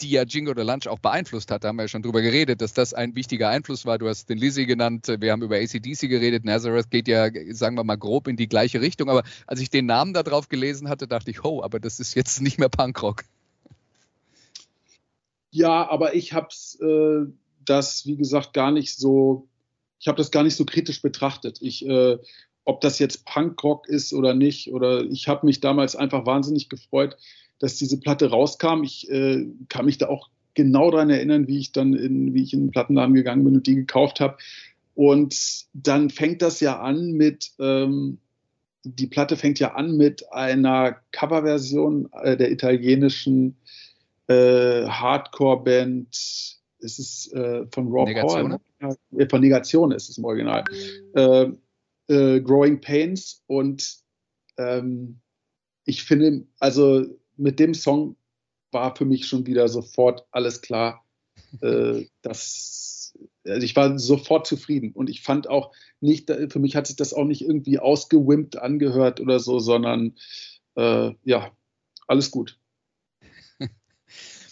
die 0.00 0.10
ja 0.10 0.22
Jingo 0.22 0.52
the 0.54 0.62
Lunch 0.62 0.86
auch 0.86 0.98
beeinflusst 0.98 1.50
hat. 1.50 1.64
Da 1.64 1.68
haben 1.68 1.76
wir 1.76 1.82
ja 1.84 1.88
schon 1.88 2.02
drüber 2.02 2.22
geredet, 2.22 2.60
dass 2.60 2.72
das 2.72 2.94
ein 2.94 3.14
wichtiger 3.14 3.48
Einfluss 3.48 3.84
war. 3.84 3.98
Du 3.98 4.08
hast 4.08 4.28
den 4.28 4.38
Lizzie 4.38 4.66
genannt, 4.66 5.08
wir 5.08 5.32
haben 5.32 5.42
über 5.42 5.56
ACDC 5.56 6.08
geredet. 6.08 6.44
Nazareth 6.44 6.90
geht 6.90 7.08
ja, 7.08 7.28
sagen 7.50 7.76
wir 7.76 7.84
mal, 7.84 7.96
grob 7.96 8.28
in 8.28 8.36
die 8.36 8.48
gleiche 8.48 8.80
Richtung. 8.80 9.10
Aber 9.10 9.24
als 9.46 9.60
ich 9.60 9.70
den 9.70 9.86
Namen 9.86 10.12
da 10.12 10.22
drauf 10.22 10.48
gelesen 10.48 10.88
hatte, 10.88 11.08
dachte 11.08 11.30
ich, 11.30 11.44
oh, 11.44 11.62
aber 11.62 11.80
das 11.80 11.98
ist 12.00 12.14
jetzt 12.14 12.40
nicht 12.40 12.58
mehr 12.58 12.68
Punkrock. 12.68 13.24
Ja, 15.50 15.88
aber 15.88 16.14
ich 16.14 16.32
habe 16.32 16.48
äh, 16.80 17.32
das, 17.64 18.06
wie 18.06 18.16
gesagt, 18.16 18.52
gar 18.52 18.70
nicht 18.70 18.96
so, 18.96 19.48
ich 19.98 20.08
habe 20.08 20.18
das 20.18 20.30
gar 20.30 20.44
nicht 20.44 20.56
so 20.56 20.64
kritisch 20.64 21.02
betrachtet. 21.02 21.58
Ich, 21.60 21.84
äh, 21.86 22.18
ob 22.68 22.82
das 22.82 22.98
jetzt 22.98 23.24
Punkrock 23.24 23.88
ist 23.88 24.12
oder 24.12 24.34
nicht, 24.34 24.74
oder 24.74 25.02
ich 25.02 25.26
habe 25.26 25.46
mich 25.46 25.60
damals 25.60 25.96
einfach 25.96 26.26
wahnsinnig 26.26 26.68
gefreut, 26.68 27.16
dass 27.60 27.76
diese 27.76 27.98
Platte 27.98 28.28
rauskam. 28.28 28.82
Ich 28.82 29.10
äh, 29.10 29.46
kann 29.70 29.86
mich 29.86 29.96
da 29.96 30.08
auch 30.08 30.28
genau 30.52 30.90
daran 30.90 31.08
erinnern, 31.08 31.48
wie 31.48 31.60
ich 31.60 31.72
dann 31.72 31.94
in, 31.94 32.34
wie 32.34 32.42
ich 32.42 32.52
in 32.52 32.66
den 32.66 32.70
Plattenladen 32.70 33.14
gegangen 33.14 33.42
bin 33.42 33.54
und 33.54 33.66
die 33.66 33.74
gekauft 33.74 34.20
habe. 34.20 34.36
Und 34.94 35.64
dann 35.72 36.10
fängt 36.10 36.42
das 36.42 36.60
ja 36.60 36.78
an 36.78 37.12
mit, 37.12 37.52
ähm, 37.58 38.18
die 38.84 39.06
Platte 39.06 39.38
fängt 39.38 39.58
ja 39.60 39.72
an 39.72 39.96
mit 39.96 40.30
einer 40.30 40.98
Coverversion 41.12 42.10
äh, 42.22 42.36
der 42.36 42.52
italienischen 42.52 43.56
äh, 44.26 44.84
Hardcore-Band. 44.84 46.08
Es 46.10 46.98
ist 46.98 47.32
äh, 47.32 47.64
von 47.72 47.88
Rob 47.88 48.08
Negation. 48.08 48.58
Hall, 48.82 48.96
äh, 49.16 49.26
von 49.26 49.40
Negation 49.40 49.90
ist 49.90 50.10
es 50.10 50.18
im 50.18 50.26
Original. 50.26 50.64
Äh, 52.08 52.40
Growing 52.40 52.80
Pains 52.80 53.42
und 53.46 53.98
ähm, 54.56 55.20
ich 55.84 56.04
finde, 56.04 56.46
also 56.58 57.06
mit 57.36 57.58
dem 57.58 57.74
Song 57.74 58.16
war 58.72 58.94
für 58.94 59.04
mich 59.04 59.26
schon 59.26 59.46
wieder 59.46 59.68
sofort 59.68 60.26
alles 60.30 60.60
klar. 60.60 61.04
äh, 61.62 62.04
dass, 62.22 63.16
also 63.44 63.64
ich 63.64 63.74
war 63.76 63.98
sofort 63.98 64.46
zufrieden 64.46 64.92
und 64.92 65.08
ich 65.08 65.22
fand 65.22 65.48
auch 65.48 65.72
nicht, 66.00 66.30
für 66.30 66.58
mich 66.58 66.76
hat 66.76 66.86
sich 66.86 66.96
das 66.96 67.14
auch 67.14 67.24
nicht 67.24 67.42
irgendwie 67.42 67.78
ausgewimpt 67.78 68.58
angehört 68.58 69.20
oder 69.20 69.40
so, 69.40 69.58
sondern 69.58 70.16
äh, 70.76 71.12
ja, 71.24 71.52
alles 72.06 72.30
gut. 72.30 72.57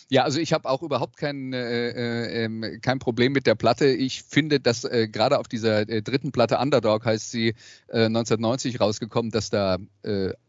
Ja, 0.08 0.22
also 0.22 0.38
ich 0.38 0.52
habe 0.52 0.68
auch 0.68 0.82
überhaupt 0.82 1.16
kein, 1.16 1.52
äh, 1.52 1.88
äh, 1.88 2.44
ähm, 2.44 2.78
kein 2.80 3.00
Problem 3.00 3.32
mit 3.32 3.46
der 3.46 3.56
Platte. 3.56 3.86
Ich 3.86 4.22
finde, 4.22 4.60
dass 4.60 4.84
äh, 4.84 5.08
gerade 5.08 5.40
auf 5.40 5.48
dieser 5.48 5.88
äh, 5.88 6.00
dritten 6.00 6.30
Platte 6.30 6.58
Underdog 6.58 7.04
heißt 7.04 7.32
sie 7.32 7.54
1990 7.88 8.74
äh, 8.74 8.78
rausgekommen, 8.78 9.32
dass 9.32 9.50
da 9.50 9.78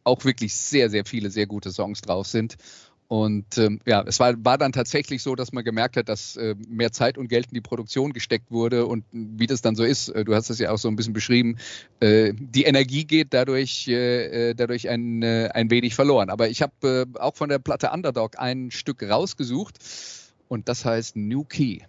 auch 0.03 0.25
wirklich 0.25 0.53
sehr, 0.53 0.89
sehr 0.89 1.05
viele 1.05 1.31
sehr 1.31 1.47
gute 1.47 1.71
Songs 1.71 2.01
drauf 2.01 2.27
sind. 2.27 2.55
Und 3.09 3.57
ähm, 3.57 3.79
ja, 3.85 4.03
es 4.05 4.19
war, 4.19 4.33
war 4.43 4.57
dann 4.57 4.73
tatsächlich 4.73 5.23
so, 5.23 5.35
dass 5.35 5.53
man 5.53 5.63
gemerkt 5.63 5.95
hat, 5.95 6.09
dass 6.09 6.35
äh, 6.35 6.55
mehr 6.67 6.91
Zeit 6.91 7.17
und 7.17 7.29
Geld 7.29 7.47
in 7.47 7.53
die 7.53 7.61
Produktion 7.61 8.11
gesteckt 8.11 8.51
wurde 8.51 8.85
und 8.85 9.05
wie 9.11 9.47
das 9.47 9.61
dann 9.61 9.75
so 9.75 9.85
ist, 9.85 10.09
äh, 10.09 10.25
du 10.25 10.35
hast 10.35 10.49
es 10.49 10.59
ja 10.59 10.71
auch 10.71 10.77
so 10.77 10.89
ein 10.89 10.97
bisschen 10.97 11.13
beschrieben, 11.13 11.57
äh, 12.01 12.33
die 12.37 12.63
Energie 12.63 13.05
geht 13.05 13.33
dadurch, 13.33 13.87
äh, 13.87 14.49
äh, 14.49 14.55
dadurch 14.55 14.89
ein, 14.89 15.23
äh, 15.23 15.49
ein 15.53 15.71
wenig 15.71 15.95
verloren. 15.95 16.29
Aber 16.29 16.49
ich 16.49 16.61
habe 16.61 17.07
auch 17.17 17.35
von 17.35 17.47
der 17.47 17.59
Platte 17.59 17.91
Underdog 17.91 18.37
ein 18.39 18.71
Stück 18.71 19.01
rausgesucht 19.03 19.77
und 20.49 20.67
das 20.67 20.83
heißt 20.83 21.15
New 21.15 21.45
Key. 21.45 21.79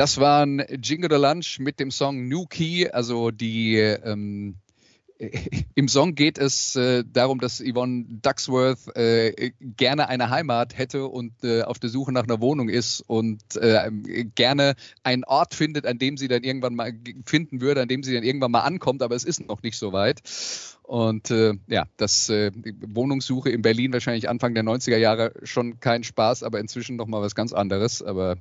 Das 0.00 0.16
waren 0.16 0.62
Jingle 0.82 1.10
the 1.10 1.20
Lunch 1.20 1.58
mit 1.58 1.78
dem 1.78 1.90
Song 1.90 2.26
New 2.26 2.46
Key, 2.46 2.88
also 2.90 3.30
die 3.30 3.76
ähm, 3.76 4.54
im 5.74 5.88
Song 5.88 6.14
geht 6.14 6.38
es 6.38 6.74
äh, 6.74 7.04
darum, 7.06 7.38
dass 7.38 7.60
Yvonne 7.60 8.06
Ducksworth 8.08 8.96
äh, 8.96 9.50
gerne 9.60 10.08
eine 10.08 10.30
Heimat 10.30 10.78
hätte 10.78 11.04
und 11.04 11.44
äh, 11.44 11.64
auf 11.64 11.78
der 11.78 11.90
Suche 11.90 12.12
nach 12.12 12.22
einer 12.22 12.40
Wohnung 12.40 12.70
ist 12.70 13.02
und 13.02 13.42
äh, 13.56 13.90
gerne 14.34 14.74
einen 15.02 15.24
Ort 15.24 15.54
findet, 15.54 15.84
an 15.84 15.98
dem 15.98 16.16
sie 16.16 16.28
dann 16.28 16.44
irgendwann 16.44 16.74
mal 16.74 16.94
finden 17.26 17.60
würde, 17.60 17.82
an 17.82 17.88
dem 17.88 18.02
sie 18.02 18.14
dann 18.14 18.24
irgendwann 18.24 18.52
mal 18.52 18.60
ankommt, 18.60 19.02
aber 19.02 19.16
es 19.16 19.24
ist 19.24 19.46
noch 19.46 19.62
nicht 19.62 19.76
so 19.76 19.92
weit. 19.92 20.22
Und 20.90 21.30
äh, 21.30 21.54
ja, 21.68 21.84
das 21.98 22.28
äh, 22.30 22.50
Wohnungssuche 22.80 23.48
in 23.48 23.62
Berlin 23.62 23.92
wahrscheinlich 23.92 24.28
Anfang 24.28 24.54
der 24.54 24.64
90er 24.64 24.96
Jahre 24.96 25.32
schon 25.44 25.78
kein 25.78 26.02
Spaß, 26.02 26.42
aber 26.42 26.58
inzwischen 26.58 26.96
noch 26.96 27.06
mal 27.06 27.22
was 27.22 27.36
ganz 27.36 27.52
anderes. 27.52 28.02
Aber 28.02 28.38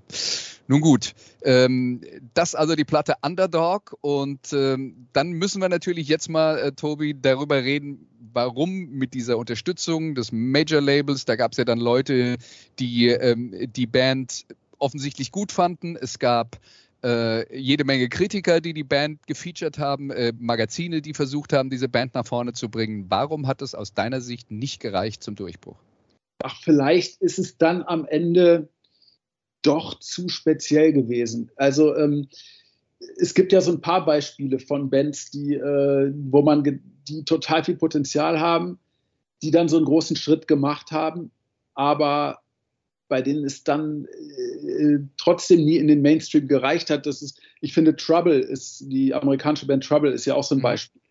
nun 0.68 0.82
gut, 0.82 1.14
ähm, 1.44 2.02
das 2.34 2.56
also 2.56 2.74
die 2.76 2.86
Platte 2.86 3.18
Underdog. 3.22 3.96
Und 4.02 4.52
ähm, 4.52 5.10
dann 5.14 5.34
müssen 5.34 5.62
wir 5.62 5.70
natürlich 5.70 6.08
jetzt 6.08 6.28
mal, 6.28 6.58
äh, 6.58 6.72
Tobi, 6.72 7.16
darüber 7.22 7.64
reden, 7.64 8.08
warum 8.34 8.90
mit 8.94 9.14
dieser 9.14 9.38
Unterstützung 9.38 10.16
des 10.16 10.32
Major-Labels, 10.32 11.26
da 11.26 11.36
gab 11.36 11.52
es 11.52 11.60
ja 11.60 11.66
dann 11.66 11.80
Leute, 11.80 12.38
die 12.80 13.10
ähm, 13.10 13.54
die 13.76 13.86
Band 13.86 14.48
offensichtlich 14.80 15.32
gut 15.32 15.52
fanden. 15.52 15.96
Es 15.96 16.18
gab 16.18 16.58
äh, 17.04 17.58
jede 17.58 17.86
Menge 17.86 18.10
Kritiker, 18.10 18.62
die 18.62 18.74
die 18.74 18.84
Band 18.84 19.26
gefeatured 19.28 19.78
haben, 19.78 20.12
äh, 20.12 20.34
Magazine, 20.38 21.02
die 21.02 21.14
versucht 21.14 21.54
haben, 21.54 21.70
diese 21.70 21.90
Band 21.90 22.14
nach 22.14 22.26
vorne 22.26 22.54
zu 22.54 22.70
bringen. 22.70 23.06
Warum 23.10 23.48
hat 23.48 23.62
es 23.62 23.76
aus 23.76 23.94
deiner 23.94 24.22
Sicht 24.22 24.52
nicht 24.52 24.80
gereicht 24.80 25.24
zum 25.24 25.36
Durchbruch? 25.36 25.78
Ach, 26.44 26.56
vielleicht 26.62 27.22
ist 27.22 27.40
es 27.40 27.58
dann 27.58 27.84
am 27.84 28.06
Ende 28.06 28.70
doch 29.62 30.00
zu 30.00 30.30
speziell 30.30 30.94
gewesen. 30.94 31.52
Also 31.56 31.96
ähm, 31.96 32.28
es 33.18 33.34
gibt 33.34 33.52
ja 33.52 33.62
so 33.62 33.72
ein 33.72 33.82
paar 33.82 34.06
Beispiele 34.06 34.60
von 34.60 34.90
Bands, 34.90 35.32
die, 35.32 35.56
äh, 35.56 36.14
wo 36.16 36.42
man 36.42 36.64
die 37.08 37.24
total 37.26 37.64
viel 37.64 37.76
Potenzial 37.76 38.40
haben, 38.40 38.80
die 39.42 39.52
dann 39.52 39.70
so 39.70 39.78
einen 39.78 39.86
großen 39.86 40.16
Schritt 40.16 40.48
gemacht 40.48 40.92
haben, 40.92 41.32
aber 41.74 42.40
bei 43.10 43.22
denen 43.22 43.44
es 43.44 43.64
dann 43.64 44.06
äh, 44.06 45.00
trotzdem 45.18 45.66
nie 45.66 45.78
in 45.78 45.88
den 45.88 46.02
Mainstream 46.02 46.48
gereicht 46.48 46.90
hat. 46.90 47.06
Das 47.06 47.22
ist, 47.22 47.42
ich 47.60 47.74
finde, 47.74 47.96
Trouble 47.96 48.40
ist, 48.40 48.86
die 48.88 49.14
amerikanische 49.14 49.68
Band 49.68 49.84
Trouble 49.84 50.12
ist 50.12 50.26
ja 50.26 50.36
auch 50.36 50.44
so 50.44 50.56
ein 50.56 50.60
mhm. 50.60 50.64
Beispiel, 50.64 51.02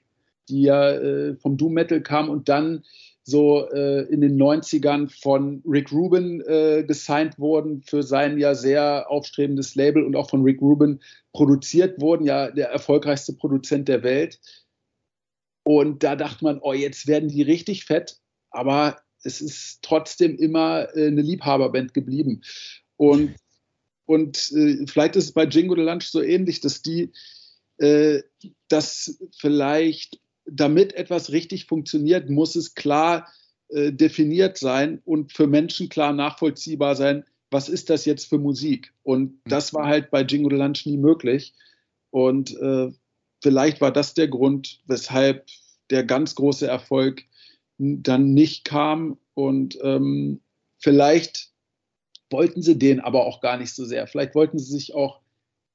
die 0.49 0.63
ja 0.63 0.93
äh, 0.93 1.37
vom 1.37 1.59
Doom 1.59 1.75
Metal 1.75 2.01
kam 2.01 2.31
und 2.31 2.49
dann 2.49 2.85
so 3.25 3.69
äh, 3.73 4.05
in 4.05 4.23
den 4.23 4.41
90ern 4.41 5.11
von 5.21 5.63
Rick 5.67 5.93
Rubin 5.93 6.41
äh, 6.47 6.83
gesigned 6.85 7.39
wurden 7.39 7.83
für 7.83 8.03
sein 8.03 8.39
ja 8.39 8.55
sehr 8.55 9.11
aufstrebendes 9.11 9.75
Label 9.75 10.03
und 10.03 10.17
auch 10.17 10.31
von 10.31 10.43
Rick 10.43 10.63
Rubin 10.63 11.01
produziert 11.35 12.01
wurden, 12.01 12.25
ja 12.25 12.51
der 12.51 12.71
erfolgreichste 12.71 13.35
Produzent 13.35 13.89
der 13.89 14.03
Welt. 14.03 14.41
Und 15.63 16.03
da 16.03 16.17
dachte 16.17 16.43
man, 16.45 16.61
oh, 16.63 16.73
jetzt 16.73 17.07
werden 17.07 17.29
die 17.29 17.43
richtig 17.43 17.85
fett, 17.85 18.17
aber 18.51 18.97
es 19.23 19.41
ist 19.41 19.81
trotzdem 19.83 20.37
immer 20.37 20.89
äh, 20.97 21.09
eine 21.09 21.23
Liebhaberband 21.23 21.95
geblieben. 21.95 22.43
Und, 22.97 23.35
und 24.07 24.53
äh, 24.53 24.87
vielleicht 24.87 25.17
ist 25.17 25.25
es 25.25 25.33
bei 25.33 25.45
Jingo 25.45 25.75
the 25.75 25.83
Lunch 25.83 26.05
so 26.05 26.23
ähnlich, 26.23 26.61
dass 26.61 26.83
die 26.83 27.13
äh, 27.79 28.23
das 28.69 29.19
vielleicht, 29.37 30.21
damit 30.47 30.95
etwas 30.95 31.31
richtig 31.31 31.67
funktioniert, 31.67 32.31
muss 32.31 32.57
es 32.57 32.75
klar 32.75 33.29
äh, 33.69 33.93
definiert 33.93 34.59
sein 34.59 35.01
und 35.05 35.33
für 35.33 35.47
Menschen 35.47 35.89
klar 35.89 36.13
nachvollziehbar 36.13 36.97
sein, 36.97 37.25
was 37.51 37.69
ist 37.69 37.91
das 37.91 38.05
jetzt 38.05 38.27
für 38.27 38.39
Musik? 38.39 38.93
Und 39.03 39.33
mhm. 39.33 39.41
das 39.47 39.75
war 39.75 39.87
halt 39.87 40.11
bei 40.11 40.23
Jingo 40.23 40.51
the 40.51 40.57
Lunch 40.57 40.87
nie 40.87 40.97
möglich. 40.97 41.55
Und 42.11 42.57
äh, 42.57 42.91
vielleicht 43.43 43.81
war 43.81 43.93
das 43.93 44.15
der 44.15 44.29
Grund, 44.29 44.81
weshalb 44.87 45.47
der 45.91 46.05
ganz 46.05 46.35
große 46.35 46.67
Erfolg 46.67 47.25
dann 47.79 48.35
nicht 48.35 48.65
kam. 48.65 49.19
Und 49.35 49.79
ähm, 49.83 50.41
vielleicht 50.79 51.51
wollten 52.31 52.63
sie 52.63 52.79
den 52.79 53.01
aber 53.01 53.25
auch 53.27 53.41
gar 53.41 53.57
nicht 53.57 53.75
so 53.75 53.85
sehr. 53.85 54.07
Vielleicht 54.07 54.35
wollten 54.35 54.59
sie 54.59 54.73
sich 54.73 54.95
auch 54.95 55.21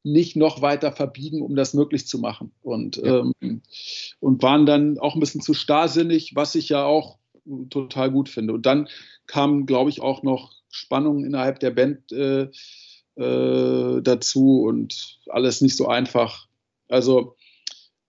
nicht 0.03 0.35
noch 0.35 0.61
weiter 0.61 0.91
verbiegen, 0.91 1.41
um 1.41 1.55
das 1.55 1.73
möglich 1.73 2.05
zu 2.07 2.19
machen. 2.19 2.51
Und, 2.61 2.97
ja. 2.97 3.19
ähm, 3.19 3.61
und 4.19 4.43
waren 4.43 4.65
dann 4.65 4.99
auch 4.99 5.15
ein 5.15 5.19
bisschen 5.19 5.41
zu 5.41 5.53
starrsinnig, 5.53 6.35
was 6.35 6.55
ich 6.55 6.69
ja 6.69 6.83
auch 6.83 7.17
total 7.69 8.11
gut 8.11 8.29
finde. 8.29 8.53
Und 8.53 8.65
dann 8.65 8.87
kam, 9.27 9.65
glaube 9.65 9.89
ich, 9.89 10.01
auch 10.01 10.23
noch 10.23 10.53
Spannung 10.69 11.23
innerhalb 11.23 11.59
der 11.59 11.71
Band 11.71 12.11
äh, 12.11 12.49
äh, 13.15 14.01
dazu 14.01 14.63
und 14.63 15.19
alles 15.27 15.61
nicht 15.61 15.77
so 15.77 15.87
einfach. 15.87 16.47
Also 16.89 17.35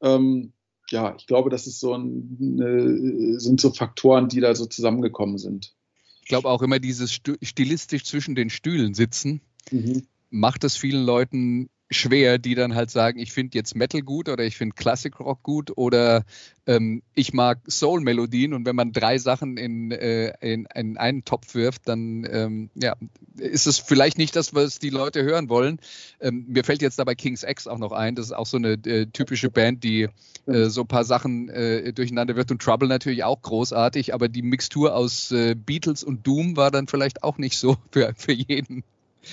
ähm, 0.03 0.54
ja, 0.95 1.16
ich 1.18 1.26
glaube, 1.26 1.51
das 1.51 1.66
ist 1.66 1.80
so 1.80 1.92
ein, 1.92 2.61
äh, 2.61 3.40
sind 3.40 3.61
so 3.61 3.72
Faktoren, 3.72 4.28
die 4.28 4.40
da 4.40 4.55
so 4.55 4.66
zusammengekommen 4.66 5.38
sind. 5.38 5.74
Ich 6.22 6.28
glaube 6.28 6.49
auch 6.49 6.62
immer 6.62 6.78
dieses 6.78 7.12
stilistisch 7.12 8.05
zwischen 8.05 8.36
den 8.36 8.49
Stühlen 8.49 8.95
sitzen, 8.95 9.40
mhm. 9.72 10.07
macht 10.30 10.62
es 10.62 10.76
vielen 10.76 11.05
Leuten 11.05 11.68
schwer, 11.95 12.38
die 12.38 12.55
dann 12.55 12.74
halt 12.74 12.90
sagen, 12.90 13.18
ich 13.18 13.32
finde 13.32 13.57
jetzt 13.57 13.74
Metal 13.74 14.03
gut 14.03 14.28
oder 14.28 14.45
ich 14.45 14.57
finde 14.57 14.74
Classic 14.74 15.18
Rock 15.18 15.42
gut 15.42 15.72
oder 15.76 16.24
ähm, 16.66 17.03
ich 17.14 17.32
mag 17.32 17.61
Soul-Melodien 17.68 18.55
und 18.55 18.66
wenn 18.66 18.76
man 18.76 18.92
drei 18.92 19.18
Sachen 19.18 19.57
in, 19.57 19.90
äh, 19.90 20.32
in, 20.40 20.66
in, 20.74 20.97
einen 20.97 21.24
Topf 21.24 21.55
wirft, 21.55 21.88
dann 21.88 22.26
ähm, 22.30 22.70
ja, 22.74 22.95
ist 23.38 23.66
es 23.66 23.78
vielleicht 23.78 24.18
nicht 24.18 24.34
das, 24.36 24.55
was 24.55 24.78
die 24.78 24.90
Leute 24.90 25.22
hören 25.22 25.49
wollen. 25.49 25.78
Ähm, 26.20 26.47
mir 26.49 26.64
fällt 26.64 26.82
jetzt 26.82 26.99
dabei 26.99 27.14
King's 27.14 27.42
X 27.42 27.66
auch 27.66 27.78
noch 27.78 27.92
ein, 27.92 28.14
das 28.14 28.26
ist 28.26 28.32
auch 28.32 28.47
so 28.47 28.57
eine 28.57 28.72
äh, 28.72 29.07
typische 29.07 29.51
Band, 29.51 29.84
die 29.84 30.09
äh, 30.47 30.64
so 30.66 30.82
ein 30.82 30.88
paar 30.88 31.05
Sachen 31.05 31.49
äh, 31.49 31.92
durcheinander 31.92 32.36
wird 32.36 32.51
und 32.51 32.62
Trouble 32.62 32.88
natürlich 32.88 33.24
auch 33.24 33.42
großartig, 33.42 34.14
aber 34.14 34.28
die 34.28 34.42
Mixtur 34.42 34.95
aus 34.95 35.32
äh, 35.32 35.55
Beatles 35.55 36.03
und 36.03 36.26
Doom 36.26 36.57
war 36.57 36.70
dann 36.70 36.86
vielleicht 36.86 37.22
auch 37.22 37.38
nicht 37.38 37.59
so 37.59 37.76
für, 37.90 38.14
für 38.16 38.32
jeden 38.32 38.84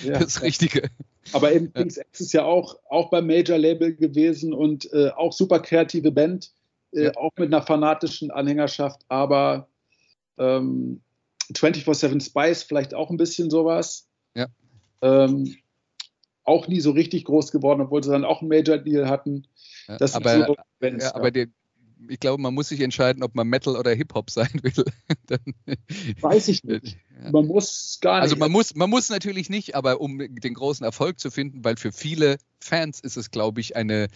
ja, 0.04 0.20
das 0.20 0.42
Richtige. 0.42 0.90
Aber 1.34 1.54
eben 1.54 1.72
King's 1.74 1.98
X 1.98 2.22
ist 2.22 2.34
ja 2.34 2.44
auch, 2.44 2.78
auch 2.90 3.10
beim 3.10 3.28
Major-Label 3.28 3.96
gewesen 3.96 4.54
und 4.54 4.92
äh, 4.94 5.10
auch 5.10 5.34
super 5.34 5.60
kreative 5.60 6.12
Band, 6.12 6.52
äh, 6.94 7.06
ja. 7.06 7.16
auch 7.16 7.32
mit 7.38 7.54
einer 7.54 7.62
fanatischen 7.62 8.32
Anhängerschaft, 8.32 9.02
aber 9.08 9.68
ähm, 10.38 11.02
24-7 11.54 12.24
Spice 12.24 12.64
vielleicht 12.64 12.94
auch 12.94 13.10
ein 13.10 13.18
bisschen 13.18 13.50
sowas. 13.50 14.08
Ja. 14.36 14.48
Ähm, 15.02 15.56
auch 16.44 16.68
nie 16.68 16.80
so 16.80 16.92
richtig 16.92 17.26
groß 17.26 17.52
geworden, 17.52 17.82
obwohl 17.82 18.04
sie 18.04 18.12
dann 18.12 18.26
auch 18.26 18.42
einen 18.42 18.50
Major-Deal 18.50 19.08
hatten. 19.08 19.48
Ja, 19.88 19.98
aber, 20.14 20.46
so 20.48 20.56
Bands, 20.80 21.06
ja, 21.06 21.16
aber 21.16 21.32
der, 21.32 21.48
ich 22.08 22.20
glaube, 22.20 22.42
man 22.42 22.54
muss 22.54 22.70
sich 22.70 22.82
entscheiden, 22.82 23.24
ob 23.24 23.36
man 23.36 23.48
Metal 23.48 23.76
oder 23.76 23.92
Hip-Hop 23.94 24.30
sein 24.30 24.50
will. 24.64 24.86
Dann, 25.28 25.40
Weiß 26.22 26.48
ich 26.48 26.64
nicht. 26.64 26.98
Man 27.32 27.46
muss 27.46 28.00
gar 28.02 28.16
nicht. 28.16 28.24
Also 28.24 28.36
man 28.36 28.52
muss, 28.52 28.74
man 28.74 28.90
muss 28.90 29.10
natürlich 29.10 29.48
nicht, 29.48 29.76
aber 29.76 30.02
um 30.02 30.18
den 30.18 30.56
großen 30.56 30.84
Erfolg 30.84 31.20
zu 31.20 31.30
finden, 31.30 31.64
weil 31.64 31.78
für 31.78 31.92
viele 31.92 32.38
Fans 32.60 33.00
ist 33.00 33.16
es, 33.16 33.30
glaube 33.30 33.62
ich, 33.62 33.76
eine 33.76 34.08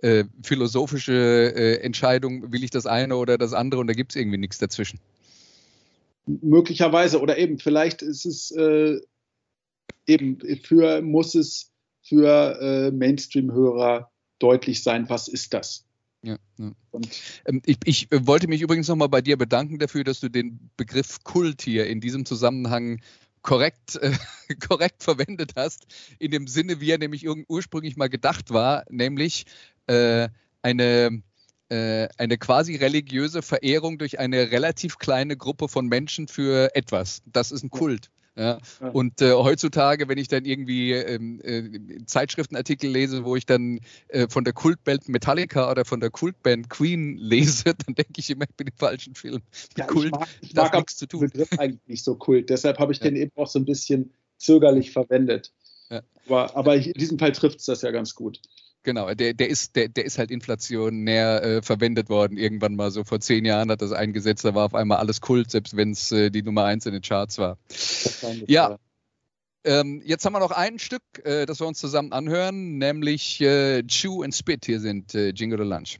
äh, 0.00 0.24
philosophische 0.42 1.12
äh, 1.54 1.80
Entscheidung, 1.82 2.52
will 2.52 2.64
ich 2.64 2.70
das 2.70 2.86
eine 2.86 3.16
oder 3.16 3.36
das 3.36 3.52
andere 3.52 3.82
und 3.82 3.86
da 3.86 3.92
gibt 3.92 4.12
es 4.12 4.16
irgendwie 4.16 4.38
nichts 4.38 4.56
dazwischen. 4.56 4.98
Möglicherweise 6.24 7.20
oder 7.20 7.36
eben, 7.36 7.58
vielleicht 7.58 8.00
ist 8.00 8.24
es 8.24 8.50
äh, 8.52 8.98
eben 10.06 10.38
für, 10.62 11.02
muss 11.02 11.34
es 11.34 11.70
für 12.02 12.58
äh, 12.60 12.90
Mainstream-Hörer 12.92 14.10
deutlich 14.38 14.82
sein, 14.82 15.08
was 15.10 15.28
ist 15.28 15.52
das? 15.52 15.84
Ja, 16.24 16.38
ja. 16.56 16.72
Ähm, 17.44 17.60
ich, 17.66 17.76
ich, 17.84 18.10
äh, 18.10 18.26
wollte 18.26 18.48
mich 18.48 18.62
übrigens 18.62 18.88
nochmal 18.88 19.10
bei 19.10 19.20
dir 19.20 19.36
bedanken 19.36 19.78
dafür, 19.78 20.04
dass 20.04 20.20
du 20.20 20.30
den 20.30 20.70
Begriff 20.78 21.22
Kult 21.22 21.60
hier 21.60 21.86
in 21.86 22.00
diesem 22.00 22.24
Zusammenhang 22.24 23.02
korrekt, 23.42 23.96
äh, 23.96 24.12
korrekt 24.66 25.02
verwendet 25.02 25.52
hast, 25.54 25.86
in 26.18 26.30
dem 26.30 26.46
Sinne, 26.46 26.80
wie 26.80 26.90
er 26.90 26.98
nämlich 26.98 27.28
ursprünglich 27.28 27.96
mal 27.96 28.08
gedacht 28.08 28.50
war, 28.52 28.84
nämlich 28.88 29.44
äh, 29.86 30.30
eine, 30.62 31.22
äh, 31.68 32.08
eine 32.16 32.38
quasi 32.38 32.76
religiöse 32.76 33.42
Verehrung 33.42 33.98
durch 33.98 34.18
eine 34.18 34.50
relativ 34.50 34.96
kleine 34.96 35.36
Gruppe 35.36 35.68
von 35.68 35.88
Menschen 35.88 36.26
für 36.26 36.74
etwas. 36.74 37.22
Das 37.26 37.52
ist 37.52 37.64
ein 37.64 37.70
Kult. 37.70 38.06
Ja. 38.06 38.23
Und 38.92 39.22
äh, 39.22 39.32
heutzutage, 39.32 40.08
wenn 40.08 40.18
ich 40.18 40.26
dann 40.26 40.44
irgendwie 40.44 40.92
ähm, 40.92 41.40
äh, 41.44 42.04
Zeitschriftenartikel 42.04 42.90
lese, 42.90 43.24
wo 43.24 43.36
ich 43.36 43.46
dann 43.46 43.78
äh, 44.08 44.26
von 44.28 44.42
der 44.42 44.52
Kultband 44.52 45.08
Metallica 45.08 45.70
oder 45.70 45.84
von 45.84 46.00
der 46.00 46.10
Kultband 46.10 46.68
Queen 46.68 47.16
lese, 47.16 47.64
dann 47.86 47.94
denke 47.94 48.14
ich 48.16 48.30
immer, 48.30 48.44
ich 48.48 48.56
bin 48.56 48.66
im 48.66 48.76
falschen 48.76 49.14
Film. 49.14 49.42
Ja, 49.76 49.86
Kult, 49.86 50.06
ich 50.06 50.10
mag, 50.10 50.28
ich 50.40 50.54
mag 50.54 50.74
nichts 50.74 50.96
zu 50.96 51.06
tun. 51.06 51.20
Begriff 51.20 51.48
eigentlich 51.58 51.86
nicht 51.86 52.04
so 52.04 52.16
Kult. 52.16 52.50
Deshalb 52.50 52.78
habe 52.78 52.92
ich 52.92 52.98
ja. 52.98 53.04
den 53.04 53.16
eben 53.16 53.32
auch 53.36 53.46
so 53.46 53.60
ein 53.60 53.64
bisschen 53.64 54.12
zögerlich 54.38 54.90
verwendet. 54.90 55.52
Ja. 55.90 56.02
Aber, 56.26 56.56
aber 56.56 56.74
in 56.74 56.92
diesem 56.94 57.18
Fall 57.18 57.32
trifft 57.32 57.60
es 57.60 57.66
das 57.66 57.82
ja 57.82 57.92
ganz 57.92 58.16
gut. 58.16 58.40
Genau, 58.84 59.12
der, 59.14 59.32
der, 59.32 59.48
ist, 59.48 59.76
der, 59.76 59.88
der 59.88 60.04
ist 60.04 60.18
halt 60.18 60.30
inflationär 60.30 61.42
äh, 61.42 61.62
verwendet 61.62 62.10
worden. 62.10 62.36
Irgendwann 62.36 62.76
mal 62.76 62.90
so 62.90 63.02
vor 63.02 63.18
zehn 63.18 63.46
Jahren 63.46 63.70
hat 63.70 63.80
das 63.80 63.92
eingesetzt, 63.92 64.44
da 64.44 64.54
war 64.54 64.66
auf 64.66 64.74
einmal 64.74 64.98
alles 64.98 65.22
Kult, 65.22 65.50
selbst 65.50 65.74
wenn 65.74 65.92
es 65.92 66.12
äh, 66.12 66.30
die 66.30 66.42
Nummer 66.42 66.64
eins 66.64 66.84
in 66.84 66.92
den 66.92 67.00
Charts 67.00 67.38
war. 67.38 67.56
Ja. 68.46 68.78
Ähm, 69.64 70.02
jetzt 70.04 70.26
haben 70.26 70.34
wir 70.34 70.40
noch 70.40 70.50
ein 70.50 70.78
Stück, 70.78 71.02
äh, 71.24 71.46
das 71.46 71.60
wir 71.60 71.66
uns 71.66 71.78
zusammen 71.78 72.12
anhören, 72.12 72.76
nämlich 72.76 73.40
äh, 73.40 73.82
Chew 73.84 74.22
and 74.22 74.34
Spit. 74.34 74.66
Hier 74.66 74.78
sind 74.78 75.14
äh, 75.14 75.30
Jingle 75.30 75.58
the 75.58 75.64
Lunch. 75.64 75.98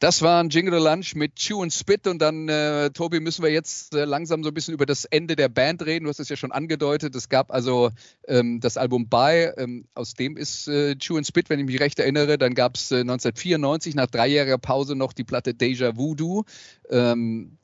Das 0.00 0.22
war 0.22 0.42
ein 0.42 0.48
Jingle 0.48 0.82
Lunch 0.82 1.14
mit 1.14 1.36
Chew 1.36 1.60
und 1.60 1.74
Spit 1.74 2.06
und 2.06 2.22
dann, 2.22 2.48
äh, 2.48 2.88
Tobi, 2.88 3.20
müssen 3.20 3.42
wir 3.42 3.50
jetzt 3.50 3.94
äh, 3.94 4.06
langsam 4.06 4.42
so 4.42 4.48
ein 4.48 4.54
bisschen 4.54 4.72
über 4.72 4.86
das 4.86 5.04
Ende 5.04 5.36
der 5.36 5.50
Band 5.50 5.84
reden. 5.84 6.04
Du 6.04 6.08
hast 6.08 6.18
es 6.18 6.30
ja 6.30 6.36
schon 6.36 6.52
angedeutet. 6.52 7.14
Es 7.14 7.28
gab 7.28 7.50
also 7.50 7.90
ähm, 8.26 8.60
das 8.60 8.78
Album 8.78 9.10
Bye, 9.10 9.52
ähm, 9.58 9.84
aus 9.94 10.14
dem 10.14 10.38
ist 10.38 10.68
äh, 10.68 10.96
Chew 10.96 11.18
and 11.18 11.26
Spit, 11.26 11.50
wenn 11.50 11.60
ich 11.60 11.66
mich 11.66 11.80
recht 11.80 11.98
erinnere. 11.98 12.38
Dann 12.38 12.54
gab 12.54 12.76
es 12.76 12.90
1994 12.90 13.94
nach 13.94 14.06
dreijähriger 14.06 14.56
Pause 14.56 14.96
noch 14.96 15.12
die 15.12 15.24
Platte 15.24 15.52
Deja 15.52 15.94
Voodoo. 15.98 16.44
Ähm, 16.88 17.58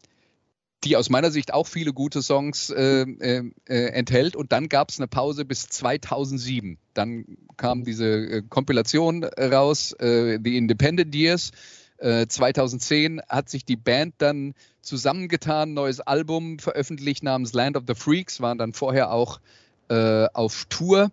die 0.84 0.98
aus 0.98 1.08
meiner 1.08 1.30
Sicht 1.30 1.54
auch 1.54 1.66
viele 1.66 1.94
gute 1.94 2.20
Songs 2.20 2.68
äh, 2.68 3.00
äh, 3.00 3.50
äh 3.66 3.86
enthält. 3.92 4.36
Und 4.36 4.52
dann 4.52 4.68
gab 4.68 4.90
es 4.90 4.98
eine 4.98 5.08
Pause 5.08 5.46
bis 5.46 5.68
2007. 5.68 6.76
Dann 6.92 7.24
kam 7.56 7.84
diese 7.84 8.06
äh, 8.06 8.42
Kompilation 8.46 9.24
raus, 9.24 9.92
äh, 9.92 10.38
The 10.44 10.58
Independent 10.58 11.14
Years. 11.14 11.52
2010 11.98 13.18
äh, 13.18 13.22
hat 13.28 13.48
sich 13.48 13.64
die 13.64 13.76
Band 13.76 14.14
dann 14.18 14.54
zusammengetan, 14.82 15.74
neues 15.74 16.00
Album 16.00 16.58
veröffentlicht 16.58 17.22
namens 17.22 17.52
Land 17.52 17.76
of 17.76 17.84
the 17.86 17.94
Freaks, 17.94 18.40
waren 18.40 18.58
dann 18.58 18.72
vorher 18.72 19.10
auch 19.12 19.40
äh, 19.88 20.26
auf 20.32 20.66
Tour 20.68 21.10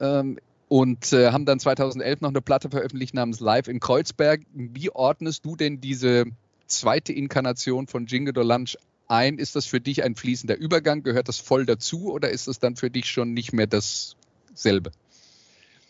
ähm, 0.00 0.38
und 0.68 1.12
äh, 1.12 1.30
haben 1.30 1.46
dann 1.46 1.58
2011 1.58 2.20
noch 2.20 2.30
eine 2.30 2.42
Platte 2.42 2.70
veröffentlicht 2.70 3.14
namens 3.14 3.40
Live 3.40 3.68
in 3.68 3.80
Kreuzberg. 3.80 4.42
Wie 4.52 4.90
ordnest 4.90 5.44
du 5.44 5.56
denn 5.56 5.80
diese 5.80 6.24
zweite 6.66 7.12
Inkarnation 7.12 7.86
von 7.86 8.06
Jingle 8.06 8.34
Lunch 8.44 8.76
ein? 9.08 9.38
Ist 9.38 9.56
das 9.56 9.66
für 9.66 9.80
dich 9.80 10.02
ein 10.02 10.16
fließender 10.16 10.56
Übergang? 10.56 11.02
Gehört 11.02 11.28
das 11.28 11.38
voll 11.38 11.66
dazu 11.66 12.12
oder 12.12 12.30
ist 12.30 12.48
es 12.48 12.58
dann 12.58 12.76
für 12.76 12.90
dich 12.90 13.06
schon 13.06 13.32
nicht 13.32 13.52
mehr 13.52 13.66
dasselbe? 13.66 14.90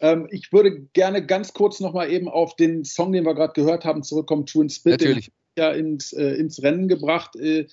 Ähm, 0.01 0.29
ich 0.31 0.53
würde 0.53 0.83
gerne 0.93 1.25
ganz 1.25 1.53
kurz 1.53 1.81
nochmal 1.81 2.11
eben 2.11 2.29
auf 2.29 2.57
den 2.57 2.85
Song, 2.85 3.13
den 3.13 3.25
wir 3.25 3.35
gerade 3.35 3.55
gehört 3.55 3.85
haben, 3.85 4.03
zurückkommen, 4.03 4.47
True 4.47 4.63
and 4.63 4.73
Spit. 4.73 4.93
Natürlich. 4.93 5.27
Den 5.27 5.35
ja 5.59 5.73
ins, 5.73 6.13
äh, 6.13 6.35
ins 6.35 6.63
Rennen 6.63 6.89
gebracht, 6.89 7.35
äh, 7.37 7.67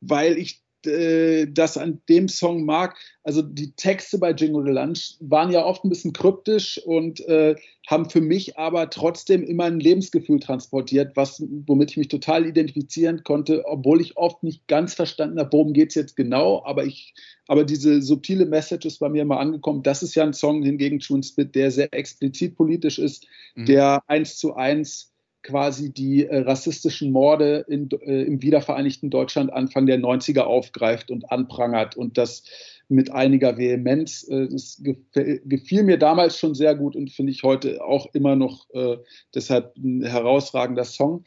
weil 0.00 0.38
ich 0.38 0.59
äh, 0.86 1.46
das 1.46 1.76
an 1.76 2.00
dem 2.08 2.28
Song 2.28 2.64
mag. 2.64 2.96
Also 3.22 3.42
die 3.42 3.72
Texte 3.72 4.18
bei 4.18 4.32
Jingle 4.32 4.64
the 4.64 4.72
Lunch 4.72 5.16
waren 5.20 5.50
ja 5.50 5.64
oft 5.64 5.84
ein 5.84 5.88
bisschen 5.90 6.12
kryptisch 6.12 6.80
und 6.84 7.20
äh, 7.28 7.54
haben 7.86 8.08
für 8.08 8.20
mich 8.20 8.56
aber 8.56 8.88
trotzdem 8.88 9.42
immer 9.42 9.64
ein 9.64 9.80
Lebensgefühl 9.80 10.40
transportiert, 10.40 11.16
was, 11.16 11.42
womit 11.66 11.90
ich 11.90 11.96
mich 11.96 12.08
total 12.08 12.46
identifizieren 12.46 13.24
konnte, 13.24 13.64
obwohl 13.66 14.00
ich 14.00 14.16
oft 14.16 14.42
nicht 14.42 14.66
ganz 14.68 14.94
verstanden 14.94 15.38
habe, 15.38 15.52
worum 15.52 15.72
geht 15.72 15.90
es 15.90 15.96
jetzt 15.96 16.16
genau. 16.16 16.62
Aber 16.64 16.84
ich, 16.84 17.14
aber 17.46 17.64
diese 17.64 18.00
subtile 18.00 18.46
Message 18.46 18.86
ist 18.86 18.98
bei 19.00 19.08
mir 19.08 19.22
immer 19.22 19.40
angekommen. 19.40 19.82
Das 19.82 20.02
ist 20.02 20.14
ja 20.14 20.22
ein 20.22 20.32
Song 20.32 20.62
hingegen 20.62 21.00
Tune 21.00 21.22
Spit, 21.22 21.54
der 21.54 21.70
sehr 21.70 21.92
explizit 21.92 22.56
politisch 22.56 22.98
ist, 22.98 23.26
mhm. 23.54 23.66
der 23.66 24.02
eins 24.06 24.38
zu 24.38 24.54
eins 24.54 25.09
quasi 25.42 25.92
die 25.92 26.26
äh, 26.26 26.38
rassistischen 26.40 27.12
Morde 27.12 27.64
in, 27.68 27.88
äh, 28.02 28.22
im 28.22 28.42
wiedervereinigten 28.42 29.10
Deutschland 29.10 29.52
Anfang 29.52 29.86
der 29.86 29.98
90er 29.98 30.42
aufgreift 30.42 31.10
und 31.10 31.30
anprangert 31.30 31.96
und 31.96 32.18
das 32.18 32.42
mit 32.88 33.10
einiger 33.12 33.56
Vehemenz. 33.56 34.26
Äh, 34.28 34.48
das 34.48 34.82
gefiel 35.12 35.84
mir 35.84 35.98
damals 35.98 36.38
schon 36.38 36.54
sehr 36.54 36.74
gut 36.74 36.96
und 36.96 37.10
finde 37.10 37.32
ich 37.32 37.42
heute 37.42 37.82
auch 37.84 38.06
immer 38.12 38.36
noch 38.36 38.68
äh, 38.74 38.98
deshalb 39.34 39.76
ein 39.76 40.02
herausragender 40.02 40.84
Song. 40.84 41.24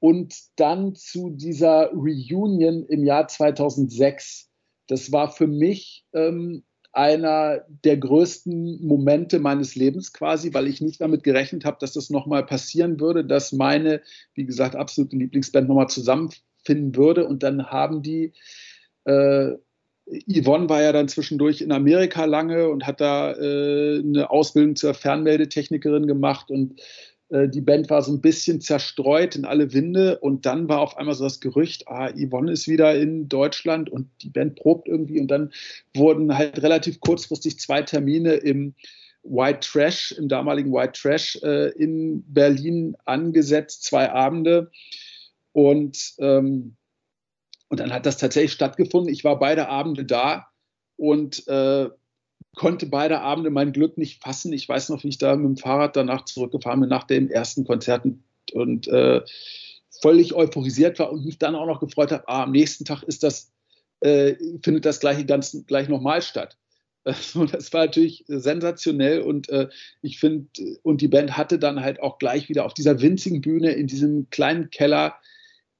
und 0.00 0.34
dann 0.56 0.96
zu 0.96 1.30
dieser 1.30 1.92
Reunion 1.92 2.86
im 2.86 3.04
Jahr 3.04 3.28
2006. 3.28 4.50
Das 4.88 5.12
war 5.12 5.30
für 5.30 5.46
mich 5.46 6.04
ähm, 6.12 6.64
einer 6.92 7.64
der 7.84 7.96
größten 7.96 8.86
Momente 8.86 9.38
meines 9.38 9.74
Lebens 9.74 10.12
quasi, 10.12 10.52
weil 10.52 10.66
ich 10.66 10.80
nicht 10.82 11.00
damit 11.00 11.24
gerechnet 11.24 11.64
habe, 11.64 11.78
dass 11.80 11.94
das 11.94 12.10
nochmal 12.10 12.44
passieren 12.44 13.00
würde, 13.00 13.24
dass 13.24 13.52
meine, 13.52 14.02
wie 14.34 14.44
gesagt, 14.44 14.76
absolute 14.76 15.16
Lieblingsband 15.16 15.68
nochmal 15.68 15.88
zusammenfinden 15.88 16.94
würde. 16.94 17.26
Und 17.26 17.42
dann 17.42 17.66
haben 17.66 18.02
die, 18.02 18.34
äh, 19.04 19.52
Yvonne 20.28 20.68
war 20.68 20.82
ja 20.82 20.92
dann 20.92 21.08
zwischendurch 21.08 21.62
in 21.62 21.72
Amerika 21.72 22.26
lange 22.26 22.68
und 22.68 22.86
hat 22.86 23.00
da 23.00 23.32
äh, 23.32 24.00
eine 24.00 24.30
Ausbildung 24.30 24.76
zur 24.76 24.92
Fernmeldetechnikerin 24.92 26.06
gemacht 26.06 26.50
und 26.50 26.80
die 27.32 27.62
Band 27.62 27.88
war 27.88 28.02
so 28.02 28.12
ein 28.12 28.20
bisschen 28.20 28.60
zerstreut 28.60 29.36
in 29.36 29.46
alle 29.46 29.72
Winde 29.72 30.18
und 30.18 30.44
dann 30.44 30.68
war 30.68 30.80
auf 30.80 30.98
einmal 30.98 31.14
so 31.14 31.24
das 31.24 31.40
Gerücht, 31.40 31.88
ah, 31.88 32.10
Yvonne 32.10 32.52
ist 32.52 32.68
wieder 32.68 32.94
in 32.94 33.28
Deutschland 33.28 33.88
und 33.88 34.10
die 34.20 34.28
Band 34.28 34.56
probt 34.56 34.86
irgendwie 34.86 35.18
und 35.18 35.28
dann 35.28 35.50
wurden 35.94 36.36
halt 36.36 36.62
relativ 36.62 37.00
kurzfristig 37.00 37.58
zwei 37.58 37.80
Termine 37.82 38.34
im 38.34 38.74
White 39.22 39.60
Trash, 39.60 40.12
im 40.12 40.28
damaligen 40.28 40.72
White 40.72 41.00
Trash 41.00 41.38
äh, 41.42 41.70
in 41.70 42.22
Berlin 42.26 42.96
angesetzt, 43.06 43.84
zwei 43.84 44.10
Abende 44.10 44.70
und 45.52 46.14
ähm, 46.18 46.76
und 47.68 47.80
dann 47.80 47.94
hat 47.94 48.04
das 48.04 48.18
tatsächlich 48.18 48.52
stattgefunden. 48.52 49.10
Ich 49.10 49.24
war 49.24 49.38
beide 49.38 49.70
Abende 49.70 50.04
da 50.04 50.48
und 50.96 51.48
äh, 51.48 51.88
konnte 52.54 52.86
beide 52.86 53.20
Abende 53.20 53.50
mein 53.50 53.72
Glück 53.72 53.96
nicht 53.96 54.22
fassen. 54.22 54.52
Ich 54.52 54.68
weiß 54.68 54.90
noch, 54.90 55.02
wie 55.04 55.08
ich 55.08 55.18
da 55.18 55.36
mit 55.36 55.46
dem 55.46 55.56
Fahrrad 55.56 55.96
danach 55.96 56.24
zurückgefahren 56.24 56.80
bin 56.80 56.88
nach 56.88 57.04
dem 57.04 57.30
ersten 57.30 57.64
Konzert 57.64 58.04
und 58.52 58.88
äh, 58.88 59.22
völlig 60.02 60.34
euphorisiert 60.34 60.98
war 60.98 61.12
und 61.12 61.24
mich 61.24 61.38
dann 61.38 61.54
auch 61.54 61.66
noch 61.66 61.80
gefreut 61.80 62.12
habe, 62.12 62.28
ah, 62.28 62.42
am 62.42 62.52
nächsten 62.52 62.84
Tag 62.84 63.02
ist 63.04 63.22
das, 63.22 63.52
äh, 64.00 64.34
findet 64.62 64.84
das 64.84 65.00
gleiche 65.00 65.24
ganz 65.24 65.56
gleich 65.66 65.88
nochmal 65.88 66.22
statt. 66.22 66.58
Also 67.04 67.46
das 67.46 67.72
war 67.72 67.86
natürlich 67.86 68.24
sensationell 68.28 69.22
und 69.22 69.48
äh, 69.48 69.68
ich 70.02 70.20
finde, 70.20 70.46
und 70.84 71.00
die 71.00 71.08
Band 71.08 71.36
hatte 71.36 71.58
dann 71.58 71.80
halt 71.80 72.00
auch 72.00 72.18
gleich 72.18 72.48
wieder 72.48 72.64
auf 72.64 72.74
dieser 72.74 73.00
winzigen 73.00 73.40
Bühne 73.40 73.72
in 73.72 73.88
diesem 73.88 74.30
kleinen 74.30 74.70
Keller 74.70 75.16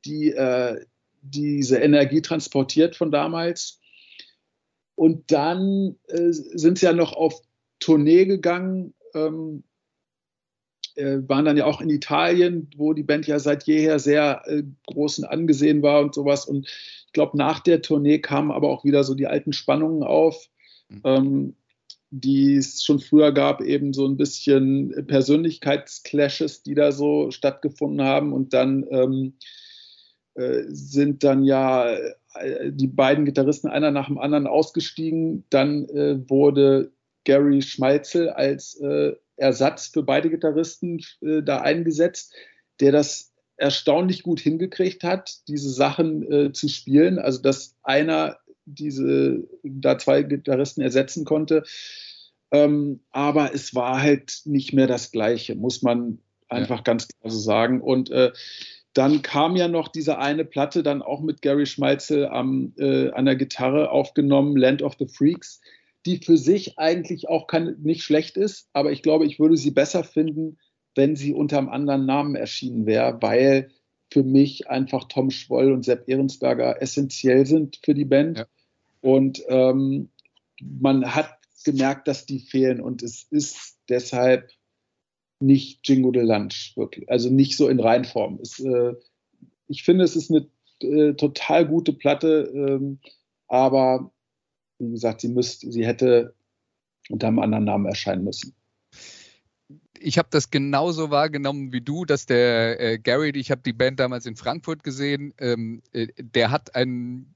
die, 0.04 0.32
äh, 0.32 0.84
diese 1.20 1.78
Energie 1.78 2.22
transportiert 2.22 2.96
von 2.96 3.12
damals. 3.12 3.78
Und 4.94 5.30
dann 5.32 5.96
äh, 6.08 6.30
sind 6.30 6.78
sie 6.78 6.86
ja 6.86 6.92
noch 6.92 7.12
auf 7.12 7.40
Tournee 7.80 8.24
gegangen, 8.26 8.94
ähm, 9.14 9.64
äh, 10.94 11.18
waren 11.26 11.44
dann 11.44 11.56
ja 11.56 11.64
auch 11.64 11.80
in 11.80 11.90
Italien, 11.90 12.68
wo 12.76 12.92
die 12.92 13.02
Band 13.02 13.26
ja 13.26 13.38
seit 13.38 13.64
jeher 13.64 13.98
sehr 13.98 14.42
äh, 14.46 14.62
groß 14.86 15.20
und 15.20 15.24
angesehen 15.24 15.82
war 15.82 16.00
und 16.02 16.14
sowas. 16.14 16.46
Und 16.46 16.66
ich 16.68 17.12
glaube, 17.12 17.36
nach 17.36 17.60
der 17.60 17.82
Tournee 17.82 18.18
kamen 18.18 18.50
aber 18.50 18.68
auch 18.68 18.84
wieder 18.84 19.04
so 19.04 19.14
die 19.14 19.26
alten 19.26 19.52
Spannungen 19.52 20.02
auf, 20.02 20.48
mhm. 20.88 21.00
ähm, 21.04 21.56
die 22.10 22.56
es 22.56 22.84
schon 22.84 23.00
früher 23.00 23.32
gab, 23.32 23.62
eben 23.62 23.94
so 23.94 24.06
ein 24.06 24.18
bisschen 24.18 25.06
Persönlichkeitsclashes, 25.06 26.62
die 26.62 26.74
da 26.74 26.92
so 26.92 27.30
stattgefunden 27.30 28.06
haben. 28.06 28.34
Und 28.34 28.52
dann 28.52 28.84
ähm, 28.90 29.34
äh, 30.34 30.64
sind 30.68 31.24
dann 31.24 31.42
ja 31.42 31.96
die 32.70 32.86
beiden 32.86 33.24
Gitarristen 33.24 33.68
einer 33.68 33.90
nach 33.90 34.06
dem 34.06 34.18
anderen 34.18 34.46
ausgestiegen. 34.46 35.44
Dann 35.50 35.88
äh, 35.88 36.28
wurde 36.28 36.92
Gary 37.24 37.62
Schmalzel 37.62 38.30
als 38.30 38.80
äh, 38.80 39.12
Ersatz 39.36 39.88
für 39.88 40.02
beide 40.02 40.30
Gitarristen 40.30 41.00
äh, 41.20 41.42
da 41.42 41.60
eingesetzt, 41.60 42.34
der 42.80 42.92
das 42.92 43.32
erstaunlich 43.56 44.22
gut 44.22 44.40
hingekriegt 44.40 45.04
hat, 45.04 45.46
diese 45.48 45.70
Sachen 45.70 46.30
äh, 46.30 46.52
zu 46.52 46.68
spielen. 46.68 47.18
Also 47.18 47.40
dass 47.42 47.76
einer 47.82 48.38
diese 48.64 49.48
da 49.62 49.98
zwei 49.98 50.22
Gitarristen 50.22 50.82
ersetzen 50.82 51.24
konnte. 51.24 51.64
Ähm, 52.50 53.00
aber 53.10 53.54
es 53.54 53.74
war 53.74 54.00
halt 54.00 54.42
nicht 54.44 54.72
mehr 54.72 54.86
das 54.86 55.10
Gleiche, 55.10 55.54
muss 55.54 55.82
man 55.82 56.18
einfach 56.48 56.78
ja. 56.78 56.82
ganz 56.82 57.08
klar 57.08 57.30
so 57.30 57.38
sagen. 57.38 57.80
Und 57.80 58.10
äh, 58.10 58.32
dann 58.94 59.22
kam 59.22 59.56
ja 59.56 59.68
noch 59.68 59.88
diese 59.88 60.18
eine 60.18 60.44
Platte, 60.44 60.82
dann 60.82 61.02
auch 61.02 61.20
mit 61.20 61.40
Gary 61.42 61.66
Schmalzel 61.66 62.26
am, 62.26 62.74
äh, 62.78 63.10
an 63.10 63.24
der 63.24 63.36
Gitarre 63.36 63.90
aufgenommen, 63.90 64.56
Land 64.56 64.82
of 64.82 64.96
the 64.98 65.06
Freaks, 65.06 65.60
die 66.04 66.18
für 66.18 66.36
sich 66.36 66.78
eigentlich 66.78 67.28
auch 67.28 67.46
kein, 67.46 67.76
nicht 67.82 68.02
schlecht 68.02 68.36
ist, 68.36 68.68
aber 68.72 68.92
ich 68.92 69.02
glaube, 69.02 69.24
ich 69.24 69.38
würde 69.38 69.56
sie 69.56 69.70
besser 69.70 70.04
finden, 70.04 70.58
wenn 70.94 71.16
sie 71.16 71.32
unter 71.32 71.58
einem 71.58 71.70
anderen 71.70 72.04
Namen 72.04 72.34
erschienen 72.34 72.86
wäre, 72.86 73.18
weil 73.22 73.70
für 74.10 74.22
mich 74.22 74.68
einfach 74.68 75.04
Tom 75.04 75.30
Schwoll 75.30 75.72
und 75.72 75.84
Sepp 75.84 76.06
Ehrensberger 76.06 76.82
essentiell 76.82 77.46
sind 77.46 77.80
für 77.82 77.94
die 77.94 78.04
Band. 78.04 78.38
Ja. 78.38 78.46
Und 79.00 79.42
ähm, 79.48 80.10
man 80.60 81.14
hat 81.14 81.38
gemerkt, 81.64 82.08
dass 82.08 82.26
die 82.26 82.40
fehlen 82.40 82.80
und 82.80 83.02
es 83.02 83.26
ist 83.30 83.78
deshalb 83.88 84.50
nicht 85.42 85.86
Jingo 85.86 86.10
de 86.10 86.22
Lunch, 86.22 86.72
wirklich. 86.76 87.10
Also 87.10 87.30
nicht 87.30 87.56
so 87.56 87.68
in 87.68 87.80
Reinform. 87.80 88.38
Es, 88.40 88.60
äh, 88.60 88.94
ich 89.68 89.82
finde, 89.82 90.04
es 90.04 90.16
ist 90.16 90.30
eine 90.30 90.46
äh, 90.80 91.14
total 91.14 91.66
gute 91.66 91.92
Platte, 91.92 92.50
ähm, 92.54 92.98
aber 93.48 94.12
wie 94.78 94.90
gesagt, 94.90 95.20
sie 95.20 95.28
müsste, 95.28 95.70
sie 95.70 95.86
hätte 95.86 96.34
unter 97.08 97.28
einem 97.28 97.38
anderen 97.38 97.64
Namen 97.64 97.86
erscheinen 97.86 98.24
müssen. 98.24 98.54
Ich 99.98 100.18
habe 100.18 100.28
das 100.30 100.50
genauso 100.50 101.10
wahrgenommen 101.10 101.72
wie 101.72 101.80
du, 101.80 102.04
dass 102.04 102.26
der 102.26 102.80
äh, 102.80 102.98
Gary, 102.98 103.30
ich 103.34 103.50
habe 103.50 103.62
die 103.62 103.72
Band 103.72 104.00
damals 104.00 104.26
in 104.26 104.34
Frankfurt 104.34 104.82
gesehen, 104.82 105.32
ähm, 105.38 105.82
äh, 105.92 106.08
der 106.18 106.50
hat 106.50 106.74
einen 106.74 107.34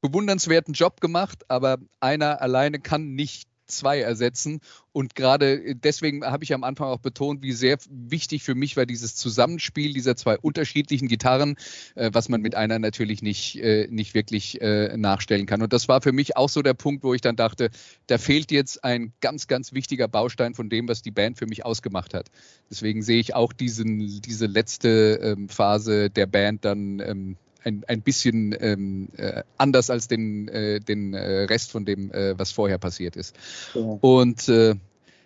bewundernswerten 0.00 0.74
Job 0.74 1.00
gemacht, 1.00 1.44
aber 1.48 1.78
einer 2.00 2.40
alleine 2.40 2.78
kann 2.78 3.14
nicht 3.14 3.48
zwei 3.66 4.00
ersetzen. 4.00 4.60
Und 4.92 5.14
gerade 5.14 5.74
deswegen 5.74 6.24
habe 6.24 6.44
ich 6.44 6.54
am 6.54 6.64
Anfang 6.64 6.88
auch 6.88 7.00
betont, 7.00 7.42
wie 7.42 7.52
sehr 7.52 7.78
wichtig 7.90 8.42
für 8.42 8.54
mich 8.54 8.76
war 8.76 8.86
dieses 8.86 9.16
Zusammenspiel 9.16 9.92
dieser 9.92 10.16
zwei 10.16 10.38
unterschiedlichen 10.38 11.08
Gitarren, 11.08 11.56
äh, 11.94 12.10
was 12.12 12.28
man 12.28 12.40
mit 12.40 12.54
einer 12.54 12.78
natürlich 12.78 13.22
nicht, 13.22 13.56
äh, 13.60 13.88
nicht 13.90 14.14
wirklich 14.14 14.60
äh, 14.60 14.96
nachstellen 14.96 15.46
kann. 15.46 15.62
Und 15.62 15.72
das 15.72 15.88
war 15.88 16.00
für 16.00 16.12
mich 16.12 16.36
auch 16.36 16.48
so 16.48 16.62
der 16.62 16.74
Punkt, 16.74 17.02
wo 17.02 17.14
ich 17.14 17.20
dann 17.20 17.36
dachte, 17.36 17.70
da 18.06 18.18
fehlt 18.18 18.50
jetzt 18.52 18.84
ein 18.84 19.12
ganz, 19.20 19.46
ganz 19.46 19.72
wichtiger 19.72 20.08
Baustein 20.08 20.54
von 20.54 20.68
dem, 20.68 20.88
was 20.88 21.02
die 21.02 21.10
Band 21.10 21.38
für 21.38 21.46
mich 21.46 21.64
ausgemacht 21.64 22.14
hat. 22.14 22.30
Deswegen 22.70 23.02
sehe 23.02 23.18
ich 23.18 23.34
auch 23.34 23.52
diesen, 23.52 24.20
diese 24.20 24.46
letzte 24.46 25.20
ähm, 25.22 25.48
Phase 25.48 26.10
der 26.10 26.26
Band 26.26 26.64
dann 26.64 27.00
ähm, 27.00 27.36
ein, 27.64 27.84
ein 27.88 28.02
bisschen 28.02 28.54
ähm, 28.60 29.08
äh, 29.16 29.42
anders 29.58 29.90
als 29.90 30.08
den, 30.08 30.48
äh, 30.48 30.80
den 30.80 31.14
äh, 31.14 31.44
Rest 31.44 31.70
von 31.70 31.84
dem, 31.84 32.12
äh, 32.12 32.38
was 32.38 32.52
vorher 32.52 32.78
passiert 32.78 33.16
ist. 33.16 33.34
Ja. 33.74 33.80
Und 33.80 34.48
äh, 34.48 34.74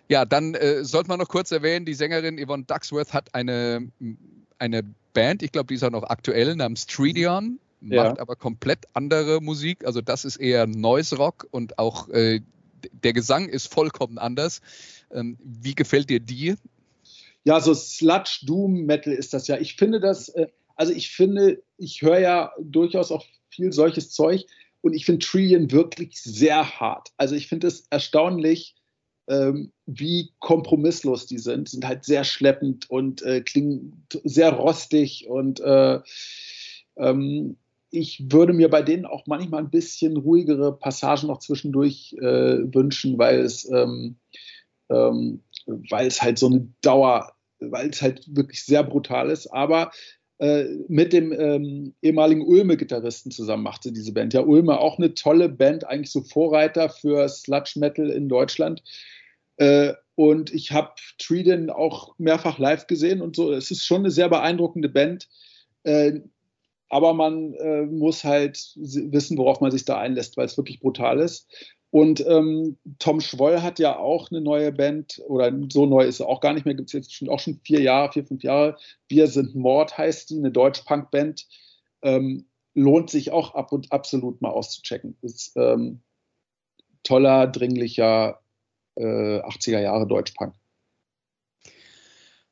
ja, 0.07 0.25
dann 0.25 0.57
sollte 0.81 1.07
man 1.07 1.19
noch 1.19 1.27
kurz 1.27 1.51
erwähnen, 1.51 1.85
die 1.85 1.93
Sängerin 1.93 2.43
Yvonne 2.43 2.63
Ducksworth 2.63 3.13
hat 3.13 3.35
eine, 3.35 3.91
eine 4.57 4.81
Band, 5.13 5.43
ich 5.43 5.51
glaube, 5.51 5.67
die 5.67 5.75
ist 5.75 5.83
auch 5.83 5.91
noch 5.91 6.01
aktuell, 6.01 6.55
namens 6.55 6.87
macht 7.79 8.17
ja. 8.17 8.19
aber 8.19 8.35
komplett 8.35 8.87
andere 8.93 9.39
Musik. 9.39 9.85
Also 9.85 10.01
das 10.01 10.25
ist 10.25 10.37
eher 10.37 10.65
Noise 10.65 11.15
Rock 11.17 11.47
und 11.51 11.77
auch 11.77 12.07
der 12.09 13.13
Gesang 13.13 13.49
ist 13.49 13.71
vollkommen 13.71 14.17
anders. 14.17 14.61
Ähm, 15.11 15.37
wie 15.43 15.75
gefällt 15.75 16.09
dir 16.09 16.19
die? 16.19 16.55
Ja, 17.43 17.59
so 17.61 17.73
Sludge 17.73 18.39
Doom 18.43 18.85
Metal 18.85 19.13
ist 19.13 19.33
das 19.33 19.47
ja. 19.47 19.57
Ich 19.57 19.75
finde 19.75 19.99
das, 19.99 20.29
äh, 20.29 20.47
also 20.79 20.93
ich 20.93 21.11
finde, 21.11 21.61
ich 21.75 22.01
höre 22.01 22.19
ja 22.19 22.53
durchaus 22.57 23.11
auch 23.11 23.25
viel 23.49 23.73
solches 23.73 24.11
Zeug 24.11 24.45
und 24.79 24.93
ich 24.93 25.05
finde 25.05 25.25
Trillion 25.25 25.69
wirklich 25.71 26.21
sehr 26.21 26.79
hart. 26.79 27.09
Also 27.17 27.35
ich 27.35 27.47
finde 27.47 27.67
es 27.67 27.85
erstaunlich, 27.89 28.75
ähm, 29.27 29.73
wie 29.85 30.31
kompromisslos 30.39 31.25
die 31.25 31.37
sind. 31.37 31.67
Sind 31.67 31.85
halt 31.85 32.05
sehr 32.05 32.23
schleppend 32.23 32.89
und 32.89 33.21
äh, 33.23 33.41
klingen 33.41 34.07
sehr 34.23 34.53
rostig 34.53 35.27
und 35.27 35.59
äh, 35.59 35.99
ähm, 36.95 37.57
ich 37.91 38.31
würde 38.31 38.53
mir 38.53 38.69
bei 38.69 38.81
denen 38.81 39.05
auch 39.05 39.27
manchmal 39.27 39.61
ein 39.61 39.71
bisschen 39.71 40.15
ruhigere 40.15 40.71
Passagen 40.71 41.27
noch 41.27 41.39
zwischendurch 41.39 42.15
äh, 42.21 42.73
wünschen, 42.73 43.17
weil 43.17 43.39
es, 43.41 43.69
ähm, 43.69 44.15
ähm 44.89 45.43
weil 45.65 46.07
es 46.07 46.21
halt 46.21 46.39
so 46.39 46.45
eine 46.47 46.69
Dauer, 46.81 47.33
weil 47.59 47.89
es 47.89 48.01
halt 48.01 48.23
wirklich 48.33 48.63
sehr 48.63 48.83
brutal 48.83 49.29
ist. 49.29 49.47
Aber 49.47 49.91
mit 50.87 51.11
dem 51.11 51.33
ähm, 51.33 51.93
ehemaligen 52.01 52.45
Ulme-Gitarristen 52.47 53.29
zusammen 53.29 53.63
machte 53.63 53.91
diese 53.91 54.13
Band. 54.13 54.33
Ja, 54.33 54.39
Ulme 54.41 54.79
auch 54.79 54.97
eine 54.97 55.13
tolle 55.13 55.49
Band, 55.49 55.85
eigentlich 55.85 56.11
so 56.11 56.21
Vorreiter 56.21 56.87
für 56.87 57.27
Sludge 57.27 57.73
Metal 57.75 58.09
in 58.09 58.29
Deutschland. 58.29 58.81
Äh, 59.57 59.93
und 60.15 60.53
ich 60.53 60.71
habe 60.71 60.93
Treeden 61.17 61.69
auch 61.69 62.15
mehrfach 62.17 62.57
live 62.59 62.87
gesehen 62.87 63.21
und 63.21 63.35
so. 63.35 63.51
Es 63.51 63.71
ist 63.71 63.85
schon 63.85 64.01
eine 64.01 64.11
sehr 64.11 64.29
beeindruckende 64.29 64.89
Band. 64.89 65.27
Äh, 65.83 66.21
aber 66.89 67.13
man 67.13 67.53
äh, 67.53 67.83
muss 67.83 68.23
halt 68.23 68.73
wissen, 68.75 69.37
worauf 69.37 69.61
man 69.61 69.71
sich 69.71 69.85
da 69.85 69.99
einlässt, 69.99 70.37
weil 70.37 70.45
es 70.45 70.57
wirklich 70.57 70.79
brutal 70.79 71.19
ist. 71.19 71.47
Und 71.91 72.23
ähm, 72.27 72.77
Tom 72.99 73.19
Schwoll 73.19 73.61
hat 73.61 73.79
ja 73.79 73.97
auch 73.97 74.29
eine 74.29 74.41
neue 74.41 74.71
Band, 74.71 75.21
oder 75.27 75.51
so 75.69 75.87
neu 75.87 76.03
ist 76.03 76.19
er 76.19 76.27
auch 76.27 76.39
gar 76.39 76.53
nicht 76.53 76.65
mehr, 76.65 76.75
gibt 76.75 76.89
es 76.89 76.93
jetzt 76.93 77.13
schon, 77.13 77.29
auch 77.29 77.39
schon 77.39 77.59
vier 77.63 77.81
Jahre, 77.81 78.11
vier, 78.11 78.25
fünf 78.25 78.43
Jahre. 78.43 78.77
Wir 79.07 79.27
sind 79.27 79.55
Mord 79.55 79.97
heißt 79.97 80.29
die, 80.29 80.37
eine 80.37 80.51
Deutsch-Punk-Band. 80.51 81.47
Ähm, 82.03 82.45
lohnt 82.75 83.09
sich 83.09 83.31
auch 83.31 83.55
ab 83.55 83.71
und 83.71 83.91
absolut 83.91 84.41
mal 84.41 84.51
auszuchecken. 84.51 85.17
Ist 85.21 85.53
ähm, 85.57 86.01
toller, 87.03 87.47
dringlicher 87.47 88.39
äh, 88.95 89.39
80er 89.39 89.79
Jahre 89.79 90.05
Deutsch-Punk. 90.05 90.53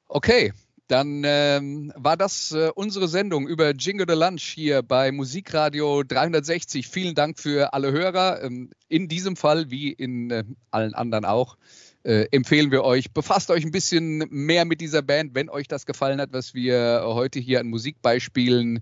Okay, 0.08 0.54
dann 0.88 1.24
ähm, 1.26 1.92
war 1.96 2.16
das 2.16 2.52
äh, 2.54 2.72
unsere 2.74 3.08
Sendung 3.08 3.48
über 3.48 3.72
Jingle 3.72 4.06
the 4.08 4.16
Lunch 4.16 4.44
hier 4.44 4.82
bei 4.82 5.12
Musikradio 5.12 6.04
360. 6.04 6.88
Vielen 6.88 7.14
Dank 7.14 7.40
für 7.40 7.74
alle 7.74 7.92
Hörer. 7.92 8.42
Ähm, 8.44 8.70
in 8.88 9.08
diesem 9.08 9.36
Fall, 9.36 9.70
wie 9.70 9.92
in 9.92 10.32
äh, 10.32 10.44
allen 10.72 10.94
anderen 10.94 11.26
auch, 11.26 11.58
äh, 12.04 12.26
empfehlen 12.32 12.72
wir 12.72 12.86
euch, 12.86 13.12
befasst 13.12 13.52
euch 13.52 13.66
ein 13.66 13.72
bisschen 13.72 14.26
mehr 14.30 14.64
mit 14.64 14.80
dieser 14.80 15.02
Band, 15.02 15.36
wenn 15.36 15.50
euch 15.50 15.68
das 15.68 15.86
gefallen 15.86 16.22
hat, 16.22 16.32
was 16.32 16.54
wir 16.54 17.02
heute 17.04 17.40
hier 17.40 17.60
an 17.60 17.68
Musikbeispielen 17.68 18.80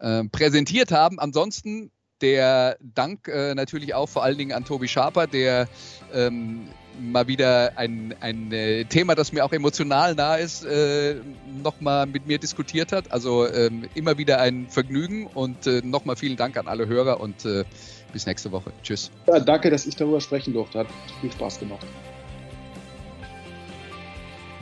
äh, 0.00 0.24
präsentiert 0.24 0.90
haben. 0.90 1.20
Ansonsten 1.20 1.92
der 2.20 2.76
Dank 2.80 3.28
äh, 3.28 3.54
natürlich 3.54 3.94
auch 3.94 4.08
vor 4.08 4.24
allen 4.24 4.38
Dingen 4.38 4.52
an 4.52 4.64
Tobi 4.64 4.88
Schaper, 4.88 5.26
der 5.26 5.68
ähm, 6.12 6.68
mal 7.00 7.26
wieder 7.26 7.72
ein, 7.76 8.14
ein 8.20 8.52
äh, 8.52 8.84
Thema, 8.84 9.14
das 9.14 9.32
mir 9.32 9.44
auch 9.44 9.52
emotional 9.52 10.14
nah 10.14 10.36
ist, 10.36 10.64
äh, 10.64 11.16
nochmal 11.62 12.06
mit 12.06 12.26
mir 12.26 12.38
diskutiert 12.38 12.92
hat. 12.92 13.12
Also 13.12 13.48
ähm, 13.48 13.88
immer 13.94 14.18
wieder 14.18 14.40
ein 14.40 14.66
Vergnügen 14.68 15.26
und 15.26 15.66
äh, 15.66 15.80
nochmal 15.84 16.16
vielen 16.16 16.36
Dank 16.36 16.56
an 16.56 16.66
alle 16.66 16.86
Hörer 16.86 17.20
und 17.20 17.44
äh, 17.44 17.64
bis 18.12 18.26
nächste 18.26 18.52
Woche. 18.52 18.72
Tschüss. 18.82 19.10
Ja, 19.26 19.40
danke, 19.40 19.70
dass 19.70 19.86
ich 19.86 19.96
darüber 19.96 20.20
sprechen 20.20 20.52
durfte. 20.52 20.80
Hat 20.80 20.86
viel 21.20 21.32
Spaß 21.32 21.60
gemacht. 21.60 21.86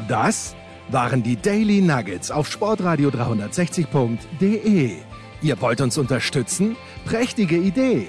Das 0.08 0.56
waren 0.88 1.22
die 1.22 1.36
Daily 1.36 1.80
Nuggets 1.80 2.30
auf 2.30 2.50
sportradio 2.50 3.10
360.de. 3.10 4.96
Ihr 5.42 5.60
wollt 5.60 5.80
uns 5.80 5.98
unterstützen? 5.98 6.76
Prächtige 7.04 7.56
Idee! 7.56 8.08